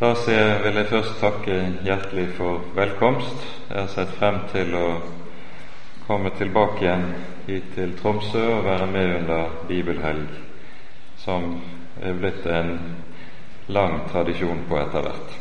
[0.00, 0.10] Da
[0.64, 3.46] vil jeg først takke hjertelig for velkomst.
[3.70, 4.90] Jeg har sett frem til å
[6.04, 7.06] komme tilbake igjen
[7.46, 10.28] hit til Tromsø og være med under bibelhelg,
[11.16, 11.48] som
[12.02, 12.76] er blitt en
[13.72, 15.34] lang tradisjon på etter hvert.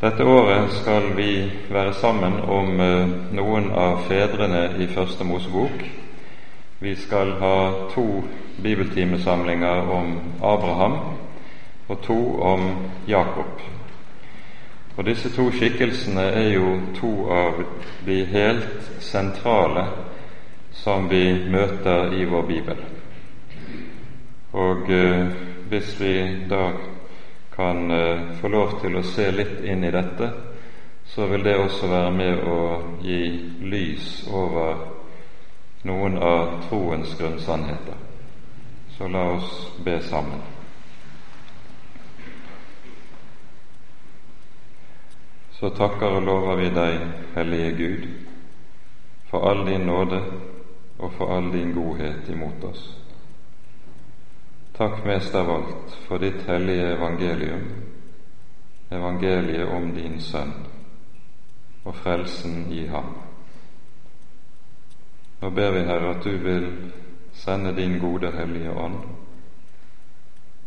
[0.00, 1.30] Dette året skal vi
[1.68, 5.84] være sammen om eh, noen av fedrene i Første Mosebok.
[6.80, 7.56] Vi skal ha
[7.92, 8.22] to
[8.64, 11.19] bibeltimesamlinger om Abraham
[11.90, 12.60] og to om
[13.08, 13.60] Jakob.
[14.96, 17.62] Og Disse to skikkelsene er jo to av
[18.06, 19.86] de helt sentrale
[20.72, 22.84] som vi møter i vår bibel.
[24.52, 25.32] Og eh,
[25.70, 26.14] hvis vi
[26.50, 26.70] da
[27.56, 30.30] kan eh, få lov til å se litt inn i dette,
[31.10, 32.60] så vil det også være med å
[33.02, 33.24] gi
[33.66, 34.86] lys over
[35.90, 37.98] noen av troens grunnsannheter.
[38.98, 39.52] Så la oss
[39.84, 40.59] be sammen.
[45.60, 47.02] Så takker og lover vi deg,
[47.34, 48.04] Hellige Gud,
[49.28, 50.20] for all din nåde
[50.98, 52.86] og for all din godhet imot oss.
[54.78, 57.66] Takk mest av alt for ditt hellige evangelium,
[58.90, 60.56] evangeliet om din Sønn
[61.84, 63.12] og frelsen i ham.
[65.40, 66.66] Nå ber vi, Herre, at du vil
[67.36, 68.98] sende din gode Hellige Ånd,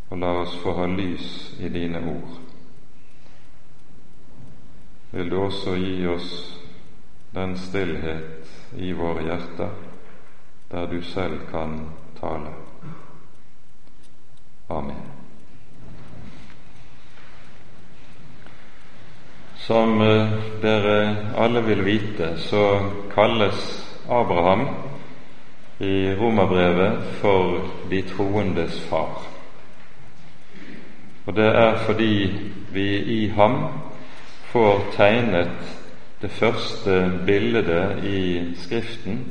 [0.10, 2.43] og la oss få ha lys i dine ord
[5.14, 6.30] vil du også gi oss
[7.34, 8.50] den stillhet
[8.82, 9.76] i våre hjerter
[10.72, 11.76] der du selv kan
[12.18, 12.54] tale.
[14.70, 15.04] Amen.
[19.56, 20.98] Som eh, dere
[21.38, 22.66] alle vil vite, så
[23.14, 23.62] kalles
[24.10, 24.66] Abraham
[25.80, 29.22] i romerbrevet for de troendes far.
[31.26, 32.34] Og det er fordi
[32.74, 33.68] vi i ham
[34.54, 35.78] får tegnet
[36.22, 38.20] det første bildet i
[38.62, 39.24] Skriften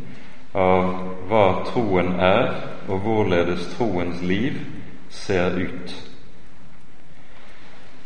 [0.55, 0.89] av
[1.31, 2.49] hva troen er,
[2.91, 4.59] og hvorledes troens liv
[5.11, 5.95] ser ut.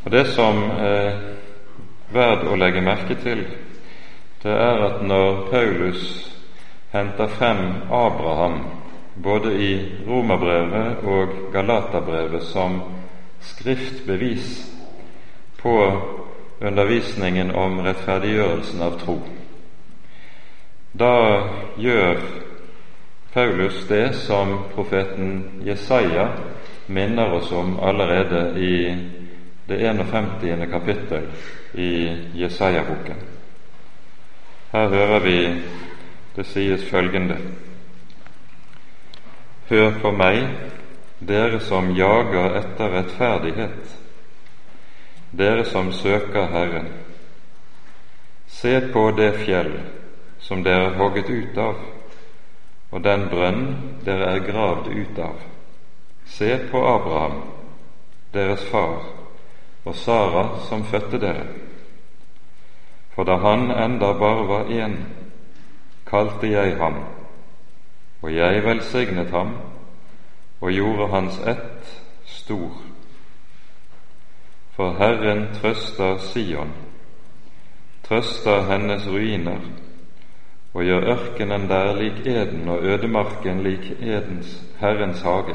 [0.04, 1.16] Og Det som er
[2.12, 3.46] verd å legge merke til,
[4.42, 6.04] det er at når Paulus
[6.92, 8.60] henter frem Abraham
[9.24, 9.72] både i
[10.06, 12.82] Romerbrevet og Galaterbrevet som
[13.40, 14.60] skriftbevis
[15.58, 15.80] på
[16.60, 19.18] undervisningen om rettferdiggjørelsen av tro.
[20.96, 21.14] Da
[21.76, 22.20] gjør
[23.32, 26.30] Paulus det som profeten Jesaja
[26.86, 28.76] minner oss om allerede i
[29.66, 30.70] det 51.
[30.70, 31.26] kapittel
[31.74, 33.20] i Jesaja-boken.
[34.72, 35.38] Her hører vi
[36.36, 37.36] det sies følgende
[39.68, 40.44] Hør på meg,
[41.18, 44.05] dere som jager etter rettferdighet
[45.36, 46.88] dere som søker Herren.
[48.46, 49.72] Se på det fjell
[50.40, 51.82] som dere er hogget ut av,
[52.90, 53.66] og den brønn
[54.06, 55.42] dere er gravd ut av.
[56.24, 57.42] Se på Abraham,
[58.32, 59.04] deres far,
[59.84, 61.44] og Sara som fødte dere.
[63.14, 64.96] For da han enda bare var én,
[66.06, 67.00] kalte jeg ham,
[68.22, 69.56] og jeg velsignet ham
[70.60, 72.85] og gjorde hans ett stor
[74.76, 76.72] for Herren trøster Sion,
[78.04, 79.60] trøster hennes ruiner,
[80.74, 85.54] og gjør ørkenen der lik eden og ødemarken lik edens Herrens hage.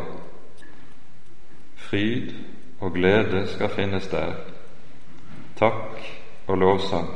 [1.75, 2.31] Fryd
[2.79, 4.33] og glede skal finnes der,
[5.59, 6.01] takk
[6.47, 7.11] og lovsang.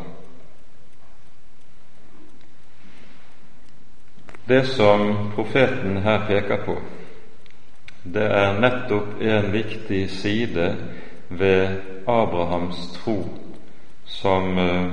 [4.48, 6.78] Det som profeten her peker på,
[8.14, 10.68] det er nettopp en viktig side
[11.30, 11.78] ved
[12.08, 13.18] Abrahams tro
[14.06, 14.92] som eh,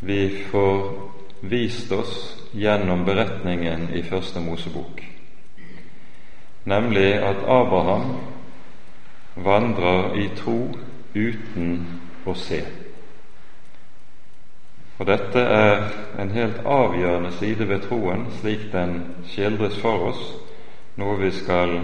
[0.00, 0.92] vi får
[1.40, 5.02] vist oss gjennom beretningen i Første Mosebok,
[6.64, 8.16] nemlig at Abraham
[9.34, 10.58] vandrer i tro
[11.14, 11.74] uten
[12.26, 12.62] å se.
[14.98, 15.88] Og Dette er
[16.22, 20.20] en helt avgjørende side ved troen, slik den skildres for oss,
[21.00, 21.80] noe vi skal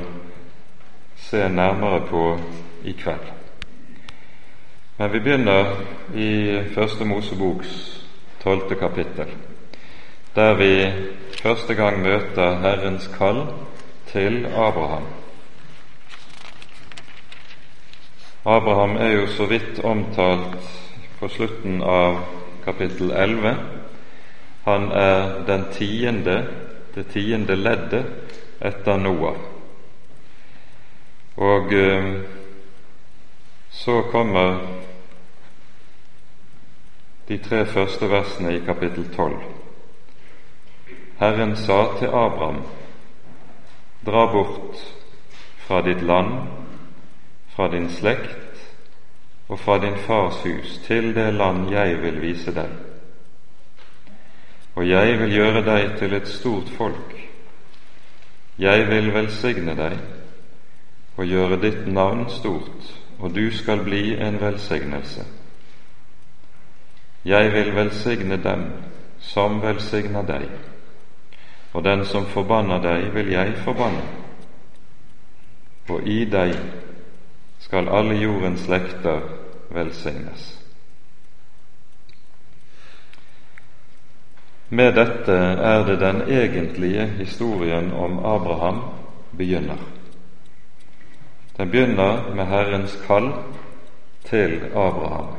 [1.31, 2.39] se nærmere på
[2.85, 3.27] i kveld.
[4.99, 5.65] Men vi begynner
[6.15, 8.05] i Første Moseboks
[8.43, 9.27] tolvte kapittel,
[10.35, 10.93] der vi
[11.43, 13.43] første gang møter Herrens kall
[14.07, 15.05] til Abraham.
[18.47, 20.57] Abraham er jo så vidt omtalt
[21.21, 22.23] på slutten av
[22.65, 23.55] kapittel 11.
[24.65, 26.41] Han er den tiende,
[26.95, 28.05] det tiende leddet
[28.61, 29.58] etter Noah.
[31.39, 32.21] Og eh,
[33.71, 34.59] så kommer
[37.29, 39.37] de tre første versene i kapittel 12.
[41.21, 42.59] Herren sa til Abraham,
[44.07, 44.83] dra bort
[45.59, 46.35] fra ditt land,
[47.55, 48.67] fra din slekt
[49.49, 52.77] og fra din fars hus til det land jeg vil vise deg.
[54.75, 57.19] Og jeg vil gjøre deg til et stort folk.
[58.59, 60.18] Jeg vil velsigne deg
[61.19, 65.25] og gjøre ditt navn stort, og du skal bli en velsignelse.
[67.25, 68.63] Jeg vil velsigne dem
[69.19, 70.47] som velsigner deg,
[71.73, 74.05] og den som forbanner deg, vil jeg forbanne.
[75.89, 76.55] Og i deg
[77.59, 79.21] skal alle jordens slekter
[79.75, 80.55] velsignes.
[84.71, 88.83] Med dette er det den egentlige historien om Abraham
[89.37, 89.98] begynner.
[91.59, 93.33] Den begynner med Herrens kall
[94.25, 95.33] til Abraham.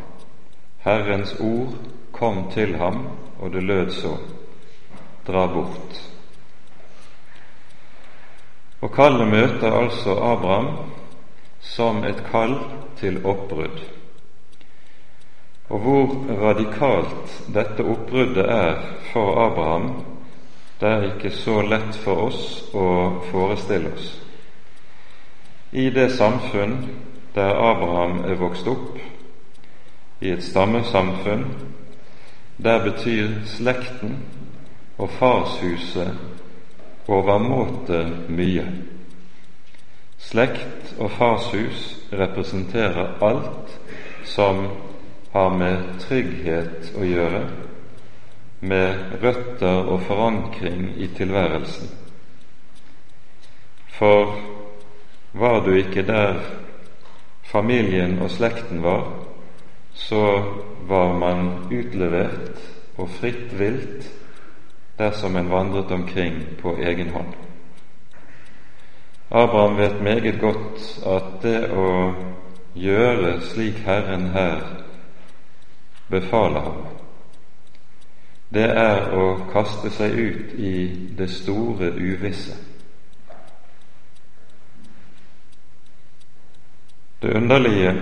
[0.83, 1.77] Herrens ord
[2.11, 3.07] kom til ham,
[3.39, 4.17] og det lød så:"
[5.27, 6.01] Dra bort.
[8.81, 10.67] Og kallet møter altså Abraham
[11.59, 12.57] som et kall
[12.97, 13.79] til oppbrudd.
[15.69, 18.75] Og hvor radikalt dette oppbruddet er
[19.13, 20.03] for Abraham,
[20.81, 22.87] det er ikke så lett for oss å
[23.31, 24.28] forestille oss.
[25.71, 26.89] I det samfunn
[27.35, 28.97] der Abraham er vokst opp,
[30.21, 31.45] i et stammesamfunn,
[32.57, 34.17] der betyr slekten
[34.97, 36.17] og farshuset
[37.07, 38.65] overmåte mye.
[40.19, 43.79] Slekt og farshus representerer alt
[44.27, 44.65] som
[45.31, 47.43] har med trygghet å gjøre,
[48.59, 51.93] med røtter og forankring i tilværelsen.
[53.95, 54.35] For
[55.33, 56.39] var du ikke der
[57.43, 59.07] familien og slekten var,
[59.93, 60.43] så
[60.87, 62.61] var man utlevert
[62.97, 64.09] og fritt vilt
[64.99, 67.33] dersom en vandret omkring på egen hånd.
[69.31, 72.13] Abraham vet meget godt at det å
[72.75, 74.63] gjøre slik Herren her
[76.09, 76.81] befaler ham,
[78.49, 80.73] det er å kaste seg ut i
[81.17, 82.57] det store uvisse.
[87.21, 88.01] Det underlige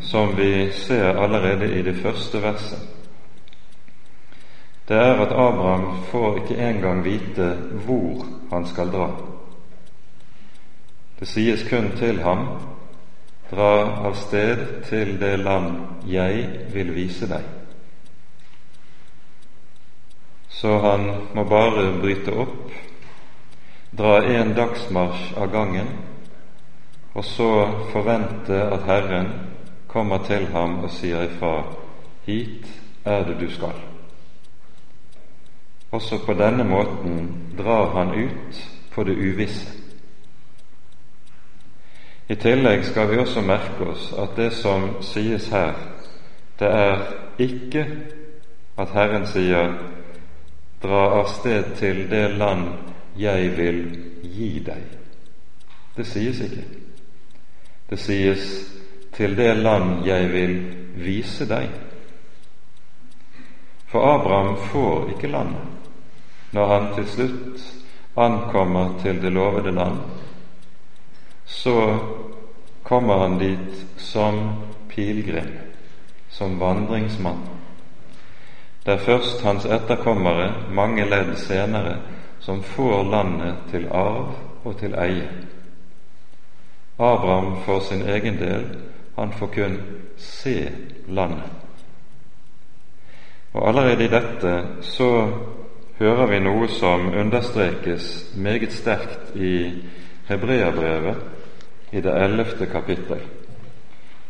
[0.00, 2.78] som vi ser allerede i det første verset,
[4.88, 7.48] det er at Abraham får ikke engang vite
[7.84, 9.10] hvor han skal dra.
[11.20, 12.46] Det sies kun til ham
[13.50, 13.72] dra
[14.06, 15.76] av sted til det land
[16.06, 17.44] jeg vil vise deg.
[20.48, 22.70] Så han må bare bryte opp,
[23.96, 25.90] dra en dagsmarsj av gangen
[27.16, 29.28] og så forvente at Herren
[29.88, 31.62] kommer til ham og sier ifra
[32.26, 32.68] hit
[33.04, 33.78] er det du skal.
[35.96, 38.60] Også på denne måten drar han ut
[38.92, 39.72] på det uvisse.
[42.28, 45.72] I tillegg skal vi også merke oss at det som sies her,
[46.58, 47.04] det er
[47.38, 47.86] ikke
[48.76, 49.78] at Herren sier
[50.82, 52.68] 'dra av sted til det land
[53.16, 54.96] jeg vil gi deg'.
[55.96, 56.75] Det sies ikke.
[57.90, 58.72] Det sies
[59.12, 61.70] 'til det land jeg vil vise deg'.
[63.86, 65.76] For Abraham får ikke landet
[66.52, 67.64] når han til slutt
[68.16, 69.98] ankommer til det lovede land.
[71.44, 71.98] Så
[72.82, 74.52] kommer han dit som
[74.88, 75.52] pilegrim,
[76.28, 77.42] som vandringsmann.
[78.86, 81.96] Det er først hans etterkommere, mange ledd senere,
[82.40, 85.28] som får landet til arv og til eie.
[86.98, 88.64] Abraham for sin egen del,
[89.16, 89.80] han får kun
[90.16, 90.70] se
[91.08, 91.50] landet.
[93.52, 95.10] Og Allerede i dette så
[95.98, 99.72] hører vi noe som understrekes meget sterkt i
[100.28, 101.16] Hebreabrevet
[101.92, 103.20] i det ellevte kapittel,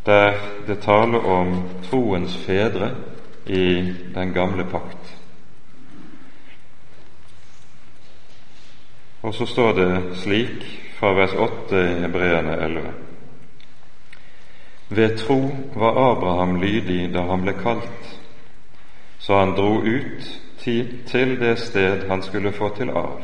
[0.07, 0.35] der
[0.67, 1.55] det taler om
[1.91, 2.91] troens fedre
[3.47, 5.15] i den gamle pakt.
[9.23, 12.93] Og så står det slik fra vers 8 i Hebreerne 11.
[14.89, 18.13] Ved tro var Abraham lydig da han ble kalt,
[19.19, 20.29] så han dro ut
[21.07, 23.21] til det sted han skulle få til arv.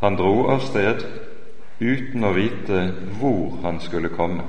[0.00, 1.02] Han dro av sted
[1.80, 2.84] uten å vite
[3.18, 4.44] hvor han skulle komme.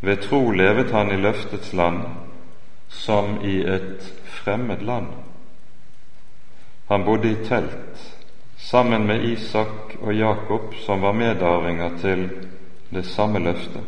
[0.00, 2.04] Ved tro levet han i løftets land
[2.88, 5.10] som i et fremmed land.
[6.88, 8.17] Han bodde i telt
[8.58, 12.28] sammen med Isak og Jakob, som var medarvinger til
[12.90, 13.82] det samme løftet.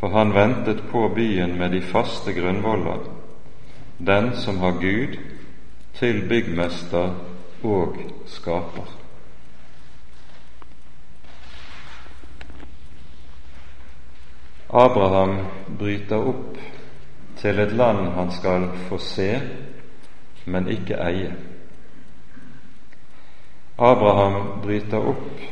[0.00, 2.98] For han ventet på byen med de faste grunnvoller,
[3.98, 5.18] den som har Gud
[5.98, 7.14] til byggmester
[7.62, 8.98] og skaper.
[14.68, 15.38] Abraham
[15.78, 16.58] bryter opp
[17.40, 19.30] til et land han skal få se,
[20.44, 21.32] men ikke eie.
[23.78, 25.42] Abraham bryter opp,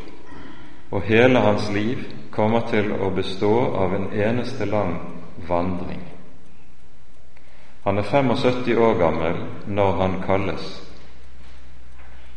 [0.91, 2.03] og hele hans liv
[2.35, 4.97] kommer til å bestå av en eneste lang
[5.49, 6.03] vandring.
[7.87, 9.39] Han er 75 år gammel
[9.71, 10.65] når han kalles.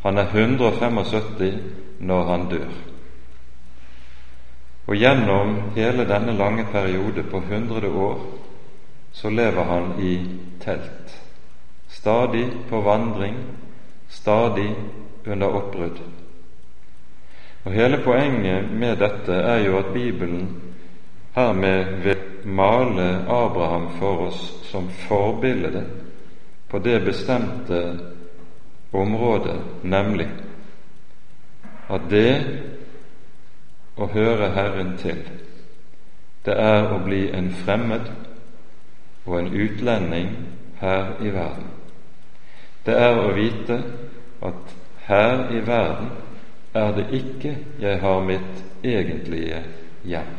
[0.04, 1.58] Han er 175
[1.98, 2.70] når han dør.
[4.86, 8.22] Og gjennom hele denne lange periode på 100 år
[9.12, 10.14] så lever han i
[10.62, 11.18] telt.
[11.88, 13.36] Stadig på vandring,
[14.08, 14.70] stadig
[15.30, 16.00] under oppbrudd.
[17.64, 20.48] Og Hele poenget med dette er jo at Bibelen
[21.34, 25.84] hermed vil male Abraham for oss som forbilde
[26.70, 27.98] på det bestemte
[28.92, 30.28] området, nemlig
[31.90, 32.32] at det
[33.98, 35.20] å høre Herren til,
[36.46, 38.08] det er å bli en fremmed
[39.26, 40.30] og en utlending
[40.80, 41.66] her i verden.
[42.86, 43.76] Det er å vite
[44.46, 44.79] at
[45.10, 46.10] her i verden
[46.74, 49.62] er det ikke jeg har mitt egentlige
[50.06, 50.36] hjem.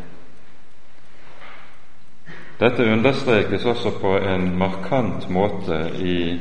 [2.61, 6.39] Dette understrekes også på en markant måte i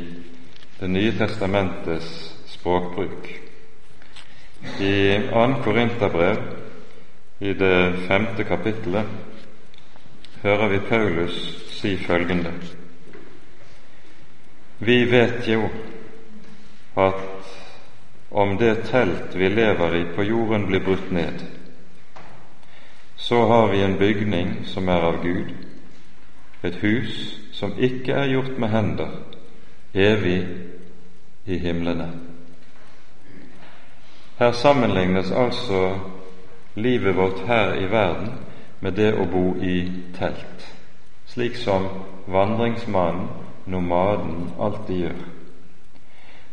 [0.80, 3.26] Det nye testamentets språkbruk.
[4.80, 4.94] I
[5.28, 5.42] 2.
[5.64, 6.38] Korinterbrev,
[7.40, 9.04] i det femte kapittelet,
[10.42, 11.36] hører vi Paulus
[11.68, 12.52] si følgende
[14.78, 15.68] Vi vet jo
[16.96, 17.39] at
[18.30, 21.44] om det telt vi lever i på jorden, blir brutt ned,
[23.16, 25.50] så har vi en bygning som er av Gud,
[26.62, 29.10] et hus som ikke er gjort med hender,
[29.94, 30.46] evig
[31.46, 32.08] i himlene.
[34.38, 35.98] Her sammenlignes altså
[36.74, 38.32] livet vårt her i verden
[38.80, 39.82] med det å bo i
[40.16, 40.64] telt,
[41.26, 41.88] slik som
[42.30, 43.28] vandringsmannen,
[43.66, 45.39] nomaden, alltid gjør.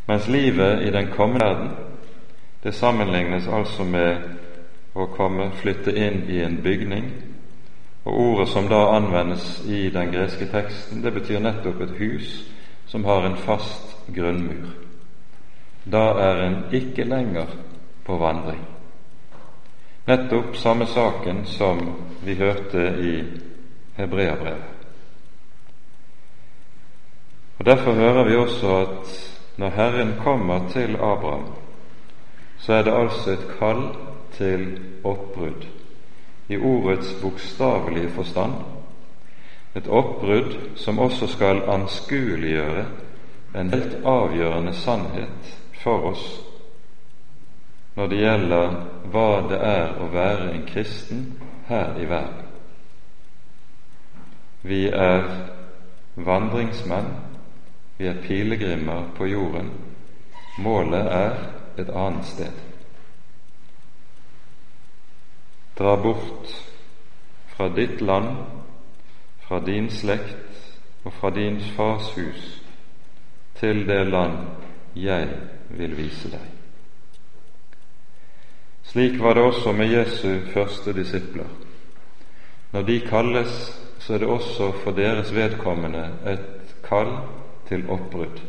[0.07, 1.71] Mens livet i den kommende verden,
[2.63, 4.23] det sammenlignes altså med
[4.95, 7.09] å komme, flytte inn i en bygning.
[8.07, 12.31] Og Ordet som da anvendes i den greske teksten, det betyr nettopp et hus
[12.87, 14.71] som har en fast grunnmur.
[15.91, 17.51] Da er en ikke lenger
[18.07, 18.63] på vandring.
[20.07, 21.83] Nettopp samme saken som
[22.23, 23.13] vi hørte i
[23.97, 24.75] Hebreabrevet.
[27.59, 31.53] Og Derfor hører vi også at når Herren kommer til Abraham,
[32.57, 33.83] så er det altså et kall
[34.37, 35.65] til oppbrudd
[36.49, 38.53] i ordets bokstavelige forstand.
[39.75, 42.85] Et oppbrudd som også skal anskueliggjøre
[43.55, 46.27] en helt avgjørende sannhet for oss
[47.97, 48.73] når det gjelder
[49.09, 51.23] hva det er å være en kristen
[51.65, 52.43] her i verden.
[54.61, 55.23] Vi er
[56.15, 57.09] vandringsmenn
[57.97, 59.71] vi er pilegrimer på jorden.
[60.57, 61.35] Målet er
[61.77, 62.63] et annet sted.
[65.77, 66.53] Dra bort
[67.55, 68.37] fra ditt land,
[69.47, 70.73] fra din slekt
[71.05, 72.61] og fra din fars hus
[73.59, 74.37] til det land
[74.95, 75.29] jeg
[75.69, 76.45] vil vise deg.
[78.87, 81.49] Slik var det også med Jesu første disipler.
[82.71, 83.57] Når de kalles,
[83.99, 87.17] så er det også for deres vedkommende et kall
[87.67, 88.39] til oppbrudd.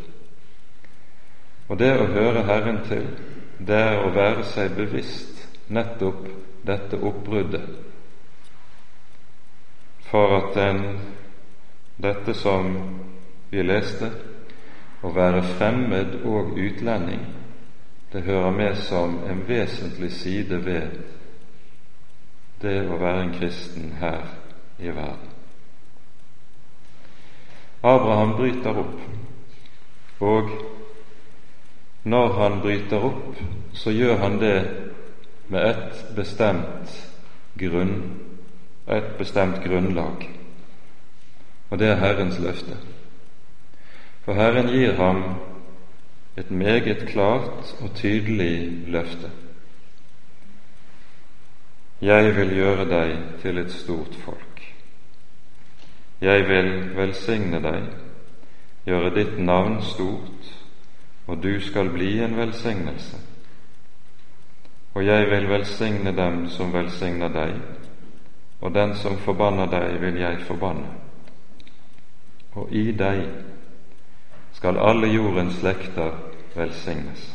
[1.68, 3.04] Og det å høre Herren til,
[3.58, 6.28] det er å være seg bevisst nettopp
[6.66, 7.68] dette oppbruddet.
[10.08, 10.82] For at den,
[12.00, 12.70] dette som
[13.50, 14.08] vi leste,
[15.04, 17.26] å være fremmed og utlending,
[18.12, 21.02] det hører med som en vesentlig side ved
[22.62, 24.24] det å være en kristen her
[24.78, 25.37] i verden.
[27.82, 29.00] Abraham bryter opp,
[30.20, 30.50] og
[32.04, 33.36] når han bryter opp,
[33.72, 34.56] så gjør han det
[35.48, 36.94] med et bestemt
[37.58, 37.94] grunn,
[38.88, 40.26] et bestemt grunnlag,
[41.70, 42.78] og det er Herrens løfte.
[44.24, 45.22] For Herren gir ham
[46.36, 49.30] et meget klart og tydelig løfte.
[52.02, 54.47] Jeg vil gjøre deg til et stort folk.
[56.20, 57.84] Jeg vil velsigne deg,
[58.86, 60.48] gjøre ditt navn stort,
[61.26, 63.16] og du skal bli en velsignelse.
[64.94, 67.52] og jeg vil velsigne dem som velsigner deg,
[68.60, 70.88] og den som forbanner deg, vil jeg forbanne.
[72.54, 73.28] Og i deg
[74.52, 76.16] skal alle jordens slekter
[76.56, 77.28] velsignes.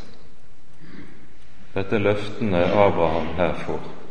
[1.74, 4.03] Dette løftene Abraham her får.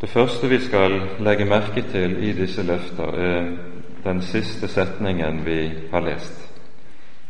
[0.00, 3.46] Det første vi skal legge merke til i disse løfter, er
[4.04, 6.42] den siste setningen vi har lest.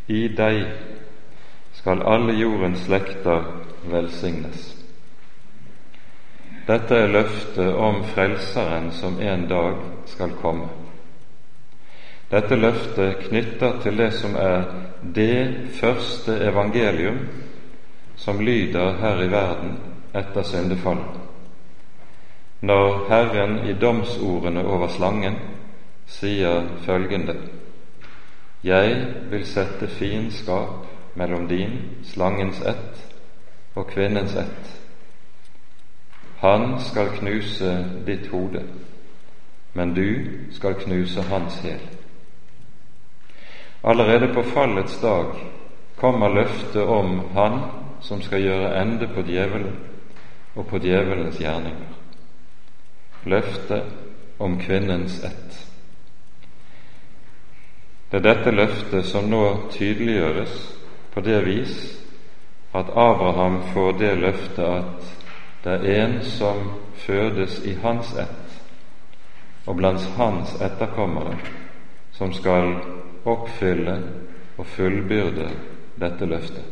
[0.08, 0.64] I deg
[1.78, 3.44] skal alle jordens slekter
[3.86, 4.72] velsignes.
[6.66, 9.76] Dette er løftet om Frelseren som en dag
[10.10, 10.66] skal komme.
[12.30, 14.64] Dette løftet knytter til det som er
[15.14, 17.22] det første evangelium
[18.16, 19.78] som lyder her i verden
[20.14, 21.25] etter syndefallet.
[22.60, 25.36] Når Herren i domsordene over slangen
[26.06, 27.34] sier følgende
[28.64, 28.96] Jeg
[29.30, 33.02] vil sette fiendskap mellom din, slangens ett,
[33.74, 34.72] og kvinnens ett.
[36.40, 38.62] Han skal knuse ditt hode,
[39.74, 40.08] men du
[40.52, 41.84] skal knuse hans hæl.
[43.84, 45.36] Allerede på fallets dag
[45.96, 47.60] kommer løftet om Han
[48.00, 49.76] som skal gjøre ende på djevelen
[50.54, 52.05] og på djevelens gjerninger.
[53.26, 55.66] Løftet om kvinnens ett.
[58.10, 59.42] Det er dette løftet som nå
[59.74, 60.52] tydeliggjøres
[61.14, 61.78] på det vis
[62.76, 65.08] at Abraham får det løftet at
[65.64, 66.70] det er en som
[67.02, 68.60] fødes i hans ett,
[69.66, 71.34] og blant hans etterkommere,
[72.12, 72.76] som skal
[73.24, 73.96] oppfylle
[74.56, 75.48] og fullbyrde
[75.98, 76.64] dette løftet.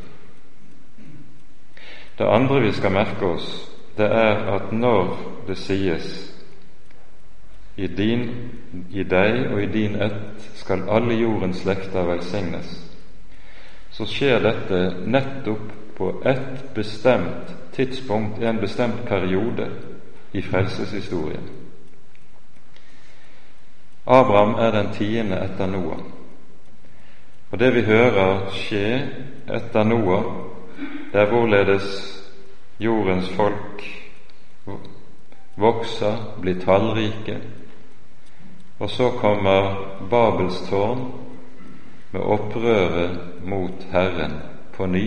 [2.19, 3.49] Det andre vi skal merke oss,
[3.97, 5.17] det er at når
[5.49, 6.34] det sies
[7.77, 8.51] i, din,
[8.91, 12.71] i deg og i din ett skal alle jordens slekter velsignes,
[13.91, 19.69] så skjer dette nettopp på ett bestemt tidspunkt, en bestemt periode
[20.33, 21.51] i frelseshistorien.
[24.07, 26.03] Abraham er den tiende etter Noah.
[27.51, 28.89] Og det vi hører skje
[29.49, 30.25] etter Noah,
[31.13, 31.87] det er hvorledes
[32.83, 33.85] jordens folk
[35.57, 37.39] vokser, blir tallrike,
[38.79, 39.77] og så kommer
[40.11, 41.13] Babels tårn
[42.11, 44.39] med opprøret mot Herren
[44.75, 45.07] på ny.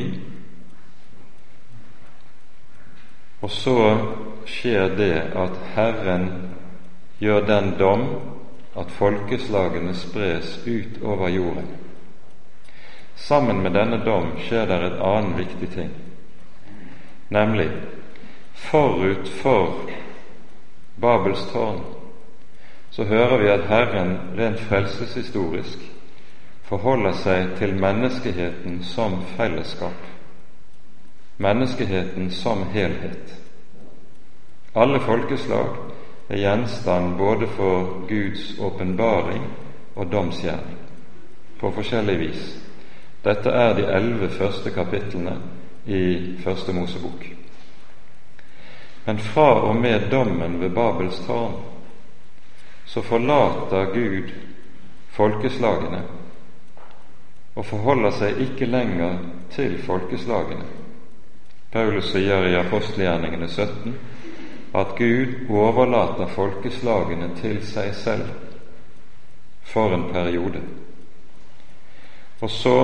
[3.42, 3.76] Og så
[4.48, 6.30] skjer det at Herren
[7.20, 8.08] gjør den dom
[8.78, 11.68] at folkeslagene spres ut over jorden.
[13.16, 15.94] Sammen med denne dom skjer det et annen viktig ting,
[17.30, 17.70] nemlig
[18.54, 19.90] forut for
[21.02, 21.97] Babels tårn
[22.98, 25.84] så hører vi at Herren rent frelseshistorisk
[26.66, 30.08] forholder seg til menneskeheten som fellesskap,
[31.38, 33.36] menneskeheten som helhet.
[34.74, 35.78] Alle folkeslag
[36.30, 39.46] er gjenstand både for Guds åpenbaring
[39.96, 40.82] og domsgjerning
[41.62, 42.52] på forskjellig vis.
[43.22, 45.38] Dette er de elleve første kapitlene
[45.86, 46.04] i
[46.42, 47.30] Første Mosebok.
[49.06, 51.77] Men fra og med dommen ved Babels tårn
[52.88, 54.32] så forlater Gud
[55.18, 56.02] folkeslagene
[57.58, 59.18] og forholder seg ikke lenger
[59.52, 60.66] til folkeslagene.
[61.74, 63.96] Paulus sier i apostelgjerningene 17
[64.78, 68.30] at Gud overlater folkeslagene til seg selv
[69.68, 70.62] for en periode.
[72.42, 72.78] Og så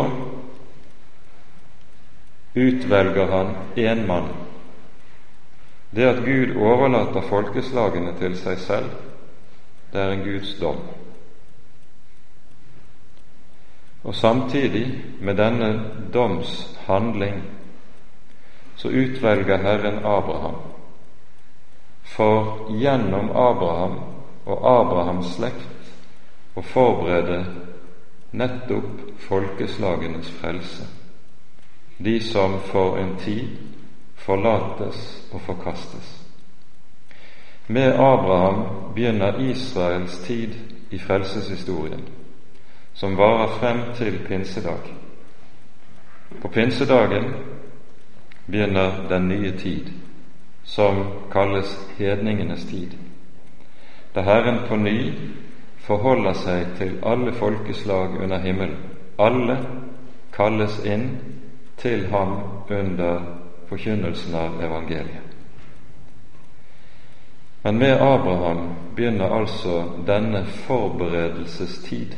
[2.55, 4.29] utvelger han én mann.
[5.95, 8.89] Det at Gud overlater folkeslagene til seg selv,
[9.93, 10.79] det er en Guds dom.
[14.03, 17.43] Og samtidig med denne domshandling
[18.75, 20.55] så utvelger Herren Abraham
[22.03, 23.99] for gjennom Abraham
[24.45, 25.93] og Abrahams slekt
[26.55, 27.45] å forberede
[28.33, 30.89] nettopp folkeslagenes frelse,
[31.97, 33.55] de som for en tid
[34.25, 36.22] forlates og forkastes.
[37.67, 38.63] Med Abraham
[38.95, 40.49] begynner Israels tid
[40.89, 42.01] i frelseshistorien
[42.93, 44.93] som varer frem til pinsedag.
[46.41, 47.33] På pinsedagen
[48.45, 49.89] begynner den nye tid,
[50.63, 52.91] som kalles hedningenes tid,
[54.15, 55.13] da Herren på ny
[55.83, 58.77] forholder seg til alle folkeslag under himmelen.
[59.19, 59.57] Alle
[60.33, 61.09] kalles inn
[61.77, 62.37] til ham
[62.69, 63.19] under
[63.69, 65.22] forkynnelsen av evangeliet.
[67.63, 72.15] Men med Abraham begynner altså denne forberedelsestid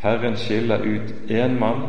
[0.00, 1.82] Herren skiller ut én mann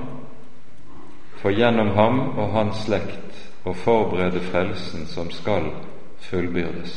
[1.42, 5.70] for gjennom ham og hans slekt å forberede frelsen som skal
[6.28, 6.96] fullbyrdes.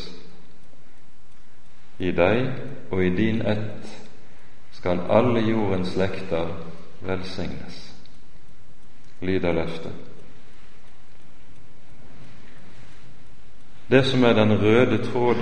[1.98, 2.40] I deg
[2.90, 3.92] og i din ett
[4.74, 6.50] skal alle jordens slekter
[7.06, 7.78] velsignes,
[9.22, 10.03] lyder løftet.
[13.86, 15.36] Det som er den røde tråd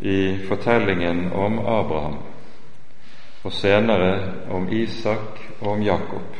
[0.00, 2.16] i fortellingen om Abraham,
[3.42, 6.38] og senere om Isak og om Jakob,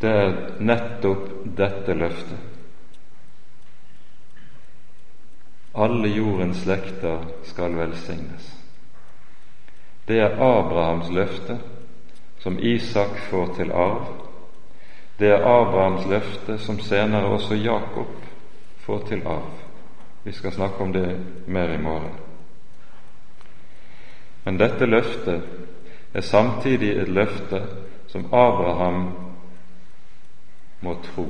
[0.00, 2.48] det er nettopp dette løftet.
[5.74, 8.48] Alle jordens slekter skal velsignes.
[10.08, 11.58] Det er Abrahams løfte,
[12.40, 14.10] som Isak får til arv.
[15.18, 18.31] Det er Abrahams løfte, som senere også Jakob
[18.82, 19.58] får til arv.
[20.22, 22.14] Vi skal snakke om det mer i morgen.
[24.44, 25.42] Men dette løftet
[26.14, 27.62] er samtidig et løfte
[28.06, 29.12] som Abraham
[30.80, 31.28] må tro.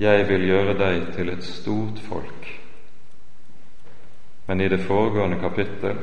[0.00, 2.48] Jeg vil gjøre deg til et stort folk.
[4.46, 5.98] Men i det foregående kapittel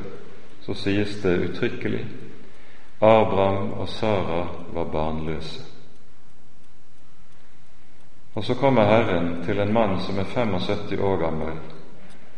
[0.61, 2.05] så sies det uttrykkelig
[3.01, 5.72] Abraham og Sara var barnløse.
[8.33, 11.57] Og så kommer Herren til en mann som er 75 år gammel,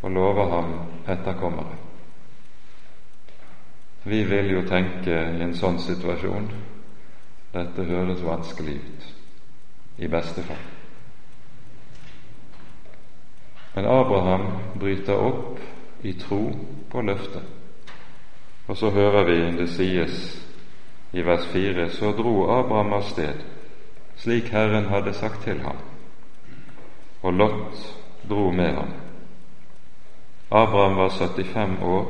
[0.02, 0.74] og lover ham
[1.08, 1.78] etterkommere.
[4.04, 6.50] Vi vil jo tenke i en sånn situasjon
[7.56, 9.06] dette høres vanskelig ut,
[9.98, 10.66] i beste fall.
[13.76, 14.46] Men Abraham
[14.80, 15.60] bryter opp
[16.04, 16.44] i tro
[16.92, 17.44] på løftet.
[18.68, 20.22] Og så hører vi det sies
[21.14, 23.55] i vers 4 så dro Abraham av sted
[24.26, 25.78] slik Herren hadde sagt til ham,
[27.22, 27.98] og Lot
[28.30, 28.94] dro med ham.
[30.52, 32.08] Abraham var 75 år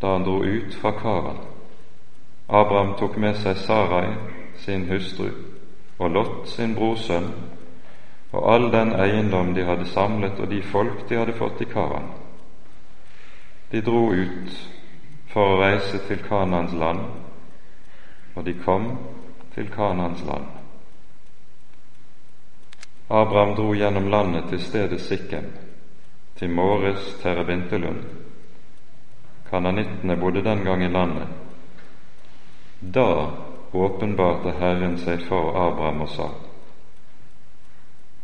[0.00, 1.38] da han dro ut fra Karan.
[2.48, 4.12] Abraham tok med seg Sarai,
[4.62, 5.26] sin hustru,
[5.98, 7.26] og Lot, sin brorsønn,
[8.32, 12.12] og all den eiendom de hadde samlet, og de folk de hadde fått i Karan.
[13.72, 14.54] De dro ut
[15.34, 17.02] for å reise til Kanans land,
[18.36, 18.92] og de kom
[19.54, 20.57] til Kanans land.
[23.08, 25.52] Abraham dro gjennom landet til stedet Sikkem,
[26.36, 28.02] til Måres Terrebintelund.
[29.50, 31.28] Kananittene bodde den gang i landet.
[32.80, 33.30] Da
[33.72, 36.28] åpenbarte Herren seg for Abraham og sa:"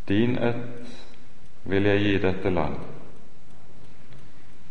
[0.08, 0.86] Din ett
[1.64, 2.76] vil jeg gi dette land.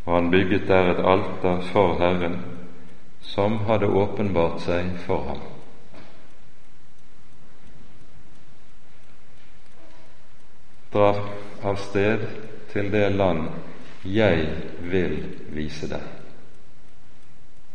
[0.06, 2.38] Og han bygget der et alter for Herren,
[3.22, 5.53] som hadde åpenbart seg for ham.
[10.94, 11.14] Dra
[11.64, 12.26] av sted
[12.74, 13.48] til det land
[14.04, 14.48] jeg
[14.92, 15.16] vil
[15.54, 16.04] vise deg.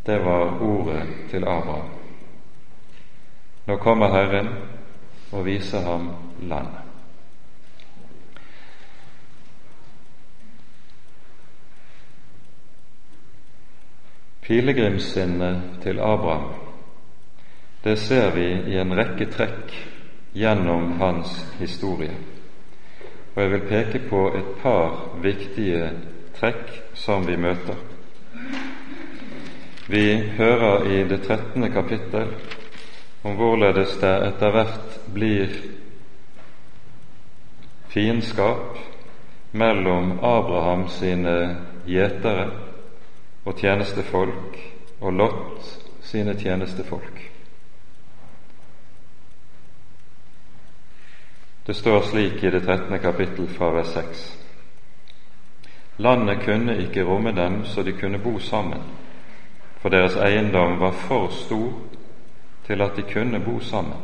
[0.07, 1.90] Det var ordet til Abraham.
[3.68, 4.48] Nå kommer Herren
[5.33, 6.85] og viser ham landet.
[14.48, 16.54] Pilegrimssinnet til Abraham,
[17.85, 19.74] det ser vi i en rekke trekk
[20.33, 22.38] gjennom hans historie.
[23.35, 25.91] Og jeg vil peke på et par viktige
[26.38, 27.77] trekk som vi møter.
[29.88, 30.05] Vi
[30.37, 32.35] hører i det trettende kapittel
[33.25, 35.55] om hvorledes det etter hvert blir
[37.88, 38.77] fiendskap
[39.53, 41.37] mellom Abraham sine
[41.88, 42.51] gjetere
[43.45, 44.61] og tjenestefolk
[45.01, 45.73] og Lot
[46.05, 47.28] sine tjenestefolk.
[51.68, 52.98] Det står slik i det 13.
[52.98, 54.38] kapittel fra vers 6.
[55.96, 58.81] Landet kunne ikke romme dem så de kunne bo sammen,
[59.81, 61.72] for deres eiendom var for stor
[62.66, 64.00] til at de kunne bo sammen.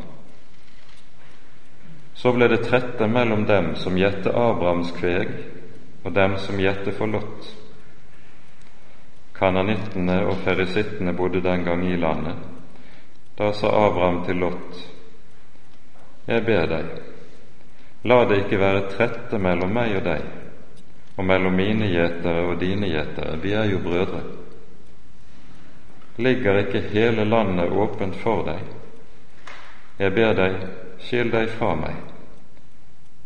[2.14, 5.32] Så ble det trette mellom dem som gjette Abrahams kveg,
[6.04, 7.48] og dem som gjette for Lot.
[9.40, 12.36] Kananittene og ferisittene bodde den gang i landet.
[13.38, 14.84] Da sa Abraham til Lot,
[16.26, 17.13] Jeg ber deg,
[18.04, 20.24] La det ikke være trette mellom meg og deg,
[21.16, 24.20] og mellom mine gjetere og dine gjetere, vi er jo brødre.
[26.20, 28.60] Ligger ikke hele landet åpent for deg?
[29.98, 30.60] Jeg ber deg,
[31.06, 31.96] skil deg fra meg.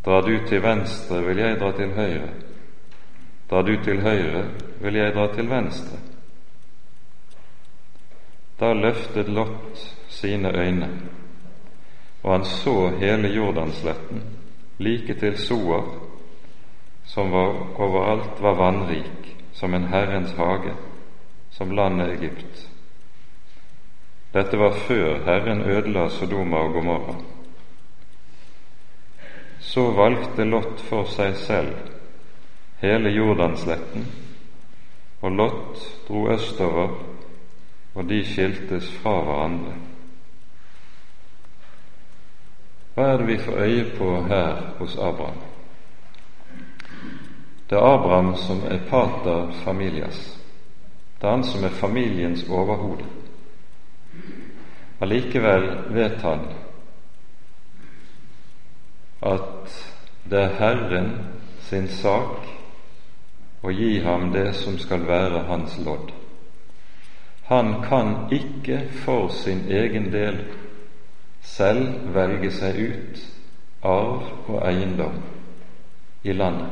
[0.06, 2.30] Drar du til venstre, vil jeg dra til høyre.
[3.50, 4.46] Drar du til høyre,
[4.80, 5.98] vil jeg dra til venstre.
[8.60, 10.88] Da løftet Lot sine øyne,
[12.22, 14.37] og han så hele Jordansletten
[14.78, 15.84] like til Soar,
[17.04, 20.74] som var overalt var vannrik, som en Herrens hage,
[21.50, 22.68] som landet Egypt.
[24.34, 27.14] Dette var før Herren ødela Sodoma og Gomorra.
[29.60, 31.74] Så valgte Lot for seg selv
[32.82, 34.06] hele Jordansletten,
[35.22, 36.98] og Lot dro østover,
[37.94, 39.87] og de skiltes fra hverandre.
[42.98, 45.36] Hva er det vi får øye på her hos Abraham?
[47.70, 50.38] Det er Abraham som er pater familias.
[51.20, 53.04] Det er han som er familiens overhode.
[55.00, 56.42] Allikevel vet han
[59.22, 59.78] at
[60.30, 61.14] det er Herren
[61.70, 62.50] sin sak
[63.62, 66.10] å gi ham det som skal være hans lodd.
[67.46, 70.42] Han kan ikke for sin egen del
[71.48, 73.24] selv velge seg ut
[73.82, 75.16] arv og eiendom
[76.22, 76.70] i landet.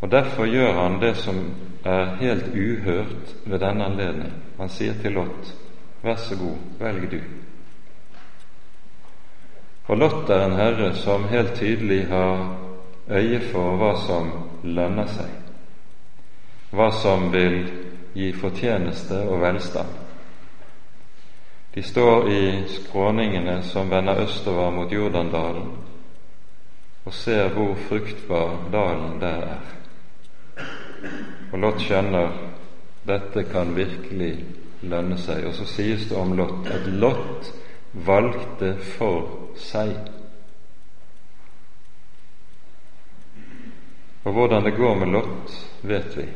[0.00, 1.42] Og Derfor gjør han det som
[1.84, 4.32] er helt uhørt ved denne anledning.
[4.58, 5.54] Han sier til Lot,
[6.02, 7.20] vær så god, velg du.
[9.88, 12.56] Og Lot er en herre som helt tydelig har
[13.10, 14.30] øye for hva som
[14.62, 15.32] lønner seg,
[16.70, 17.64] hva som vil
[18.14, 19.99] gi fortjeneste og velstand.
[21.74, 25.68] De står i skråningene som vender østover mot Jordandalen,
[27.04, 29.68] og ser hvor fruktbar dalen der er.
[31.52, 32.32] Og Lot skjønner
[33.06, 34.44] dette kan virkelig
[34.82, 35.46] lønne seg.
[35.48, 37.52] Og så sies det om Lot at Lot
[37.92, 39.94] valgte for seg.
[44.24, 46.26] Og hvordan det går med Lot, vet vi.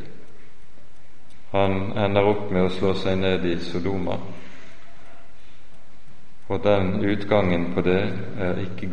[1.51, 4.17] Han ender opp med å slå seg ned i Sodoma.
[6.47, 8.01] Og den utgangen på det
[8.39, 8.89] er ikke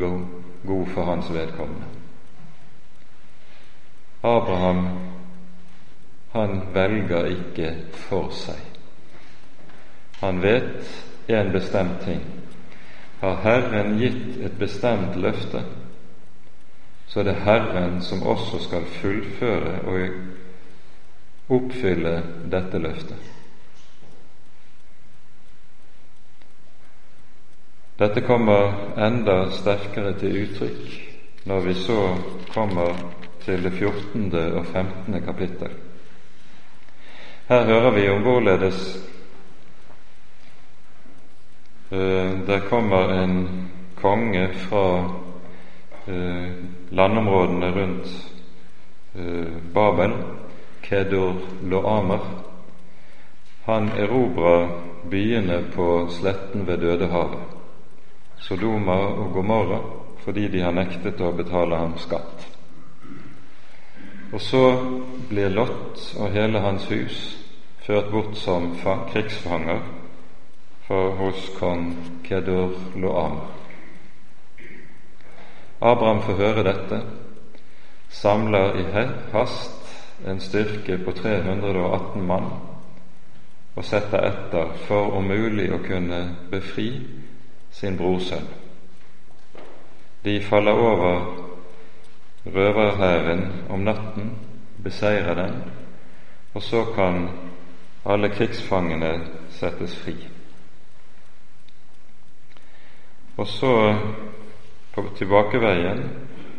[0.66, 1.84] god for hans vedkommende.
[4.22, 4.88] Abraham
[6.32, 8.60] han velger ikke for seg.
[10.22, 10.86] Han vet
[11.28, 12.22] en bestemt ting.
[13.20, 15.60] Har Herren gitt et bestemt løfte,
[17.06, 22.16] så er det Herren som også skal fullføre og oppfylle
[22.50, 23.41] dette løftet.
[27.98, 31.98] Dette kommer enda sterkere til uttrykk når vi så
[32.54, 32.94] kommer
[33.44, 34.32] til det 14.
[34.56, 35.22] og 15.
[35.26, 35.70] kapittel.
[37.48, 39.08] Her hører vi om hvorledes
[41.90, 45.04] uh, der kommer en konge fra
[46.06, 46.48] uh,
[46.90, 48.08] landområdene rundt
[49.14, 50.12] uh, Babel,
[50.82, 52.44] Kedur Loamer.
[53.64, 54.68] Han erobrer
[55.10, 57.51] byene på sletten ved Dødehavet,
[58.42, 59.78] Sodoma og Gomorra,
[60.24, 62.46] fordi de har nektet å betale ham skatt.
[64.32, 64.62] Og så
[65.28, 67.18] blir Lot og hele hans hus
[67.86, 68.72] ført bort som
[69.12, 69.82] krigsfanger
[70.86, 71.90] for hos kong
[72.24, 73.40] Kedur Loam.
[75.82, 77.00] Abraham får høre dette,
[78.08, 78.84] samler i
[79.32, 79.94] hast
[80.26, 82.52] en styrke på 318 mann
[83.74, 86.20] og setter etter for om mulig å kunne
[86.52, 86.90] befri
[87.72, 88.48] sin brorsønn.
[90.24, 91.42] De faller over
[92.46, 94.32] røverhæren om natten,
[94.84, 95.62] beseirer den,
[96.54, 97.28] og så kan
[98.04, 99.12] alle krigsfangene
[99.50, 100.14] settes fri.
[103.36, 103.98] Og så,
[104.94, 106.10] på tilbakeveien,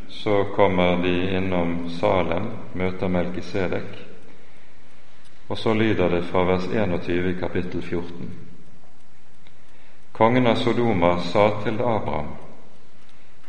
[0.09, 4.07] så kommer de innom Salem, møter Melkisedek,
[5.49, 8.42] og så lyder det fra vers 21 i kapittel 14.
[10.13, 12.27] Kongen av Sodoma sa til Abraham,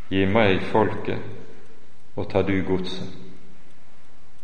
[0.08, 1.20] Gi meg folket,
[2.16, 3.10] og ta du godset.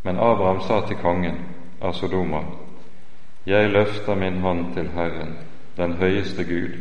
[0.04, 1.38] Men Abraham sa til kongen
[1.80, 2.42] av Sodoma,
[3.46, 5.32] jeg løfter min hånd til Herren,
[5.76, 6.76] den høyeste Gud,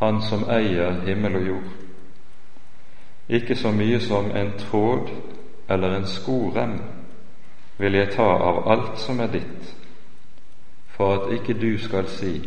[0.00, 1.70] Han som eier himmel og jord.
[3.28, 5.14] Ikke så mye som en tråd
[5.68, 6.80] eller en skorem
[7.78, 9.74] vil jeg ta av alt som er ditt,
[10.88, 12.40] for at ikke du skal si,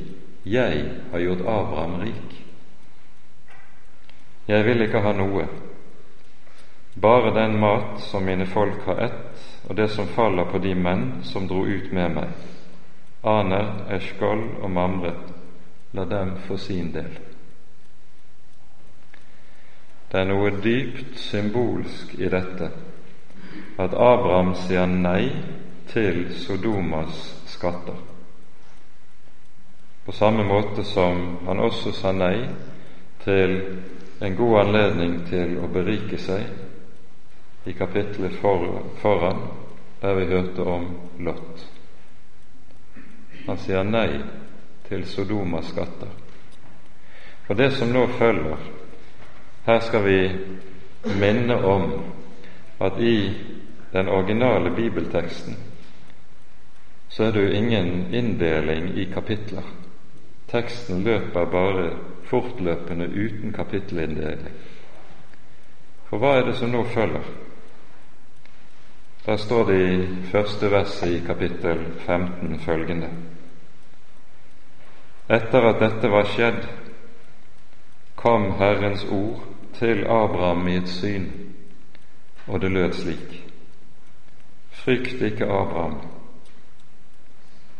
[0.47, 2.35] Jeg har gjort Abraham rik.
[4.47, 5.47] Jeg vil ikke ha noe,
[6.95, 11.09] bare den mat som mine folk har ett, og det som faller på de menn
[11.27, 12.45] som dro ut med meg
[13.27, 15.11] Aner, Eshkol og Mamre,
[15.91, 17.09] la dem få sin del.
[20.07, 22.69] Det er noe dypt symbolsk i dette
[23.77, 25.27] at Abraham sier nei
[25.91, 27.17] til Sodomas
[27.51, 27.97] skatter,
[30.07, 32.45] på samme måte som han også sa nei
[33.19, 33.57] til
[34.23, 39.41] en god anledning til å berike seg i kapittelet foran,
[39.99, 40.85] der vi hørte om
[41.19, 41.65] Lot.
[43.49, 44.21] Han sier nei
[44.87, 46.13] til Sodomas skatter.
[47.43, 48.63] For det som nå følger,
[49.65, 50.21] her skal vi
[51.19, 51.83] minne om
[52.79, 53.17] at i
[53.91, 55.59] den originale bibelteksten
[57.09, 59.67] så er det jo ingen inndeling i kapitler.
[60.47, 61.89] Teksten løper bare
[62.29, 64.55] fortløpende uten kapittelinndeling.
[66.07, 67.23] For hva er det som nå følger?
[69.25, 73.09] Der står det i første verset i kapittel 15 følgende
[75.29, 76.61] Etter at dette var skjedd,
[78.15, 79.43] kom Herrens ord
[79.75, 81.25] til Abraham i et syn,
[82.47, 83.43] og det lød slik:"
[84.71, 85.97] Frykt ikke, Abraham,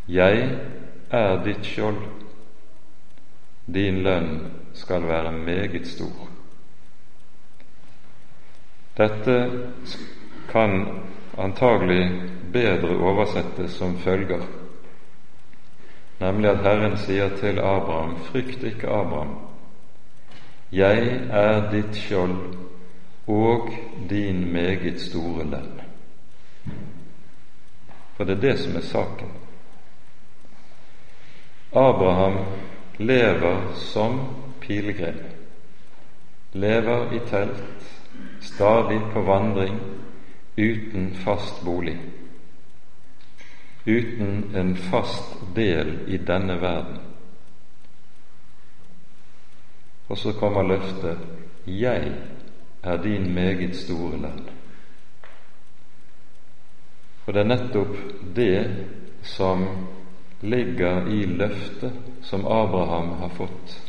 [0.08, 0.58] jeg
[1.10, 1.96] er ditt skjold,
[3.74, 4.38] din lønn
[4.74, 6.28] skal være meget stor.
[8.98, 9.62] Dette
[10.48, 10.86] kan
[11.38, 14.42] antagelig bedre oversettes som følger,
[16.20, 19.36] nemlig at Herren sier til Abraham, frykt ikke, Abraham,
[20.72, 22.56] jeg er ditt skjold
[23.28, 23.68] og
[24.10, 25.80] din meget store lønn.
[28.16, 29.30] For det er det som er saken.
[31.72, 32.38] Abraham
[32.98, 34.20] lever som
[34.60, 35.20] pilegrim,
[36.52, 37.86] lever i telt,
[38.40, 39.80] stadig på vandring,
[40.56, 41.98] uten fast bolig,
[43.86, 46.98] uten en fast del i denne verden.
[50.08, 51.18] Og så kommer løftet
[51.66, 52.12] 'Jeg
[52.82, 54.50] er din meget store lønn'.
[57.24, 57.96] For det er nettopp
[58.36, 58.86] det
[59.22, 59.66] som
[60.40, 63.80] ligger i løftet som Abraham har fått,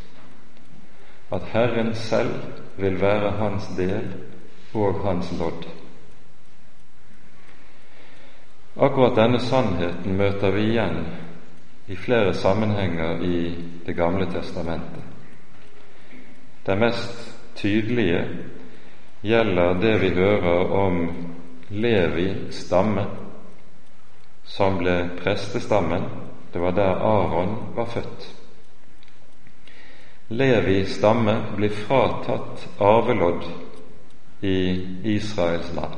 [1.29, 2.33] at Herren selv
[2.77, 4.07] vil være hans del
[4.73, 5.67] og hans lodd.
[8.79, 11.01] Akkurat denne sannheten møter vi igjen
[11.89, 15.03] i flere sammenhenger i Det gamle testamentet.
[16.65, 18.27] Det mest tydelige
[19.21, 20.99] gjelder det vi hører om
[21.69, 23.05] Levi stamme,
[24.43, 26.28] som ble prestestammen.
[26.53, 28.35] Det var der Aron var født.
[30.29, 33.47] Levi stamme blir fratatt arvelodd
[34.41, 35.97] i Israels land.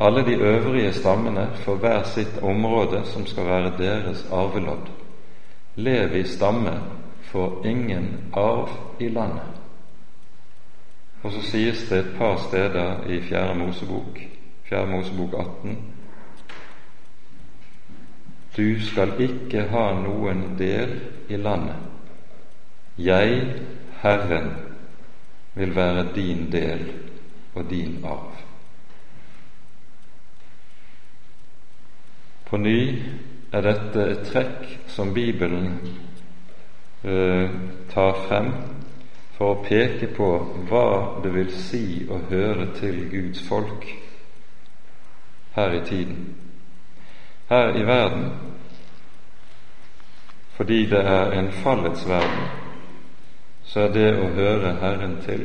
[0.00, 4.90] Alle de øvrige stammene får hver sitt område som skal være deres arvelodd.
[5.76, 6.80] Levi stamme
[7.22, 8.68] får ingen arv
[9.00, 9.56] i landet.
[11.22, 14.20] Og så sies det et par steder i Fjerde Mosebok,
[14.68, 15.78] Fjerde Mosebok 18,
[18.56, 20.94] du skal ikke ha noen del
[21.28, 21.76] i landet.
[22.98, 23.42] Jeg,
[24.00, 24.50] Herren,
[25.54, 26.86] vil være din del
[27.54, 28.32] og din arv.
[32.46, 33.02] På ny
[33.52, 35.80] er dette et trekk som Bibelen
[37.04, 37.50] eh,
[37.90, 38.52] tar frem
[39.36, 40.30] for å peke på
[40.70, 40.88] hva
[41.24, 43.84] det vil si å høre til Guds folk
[45.56, 46.45] her i tiden.
[47.48, 48.30] Her i verden,
[50.56, 52.48] fordi det er en fallets verden,
[53.64, 55.44] så er det å høre Herren til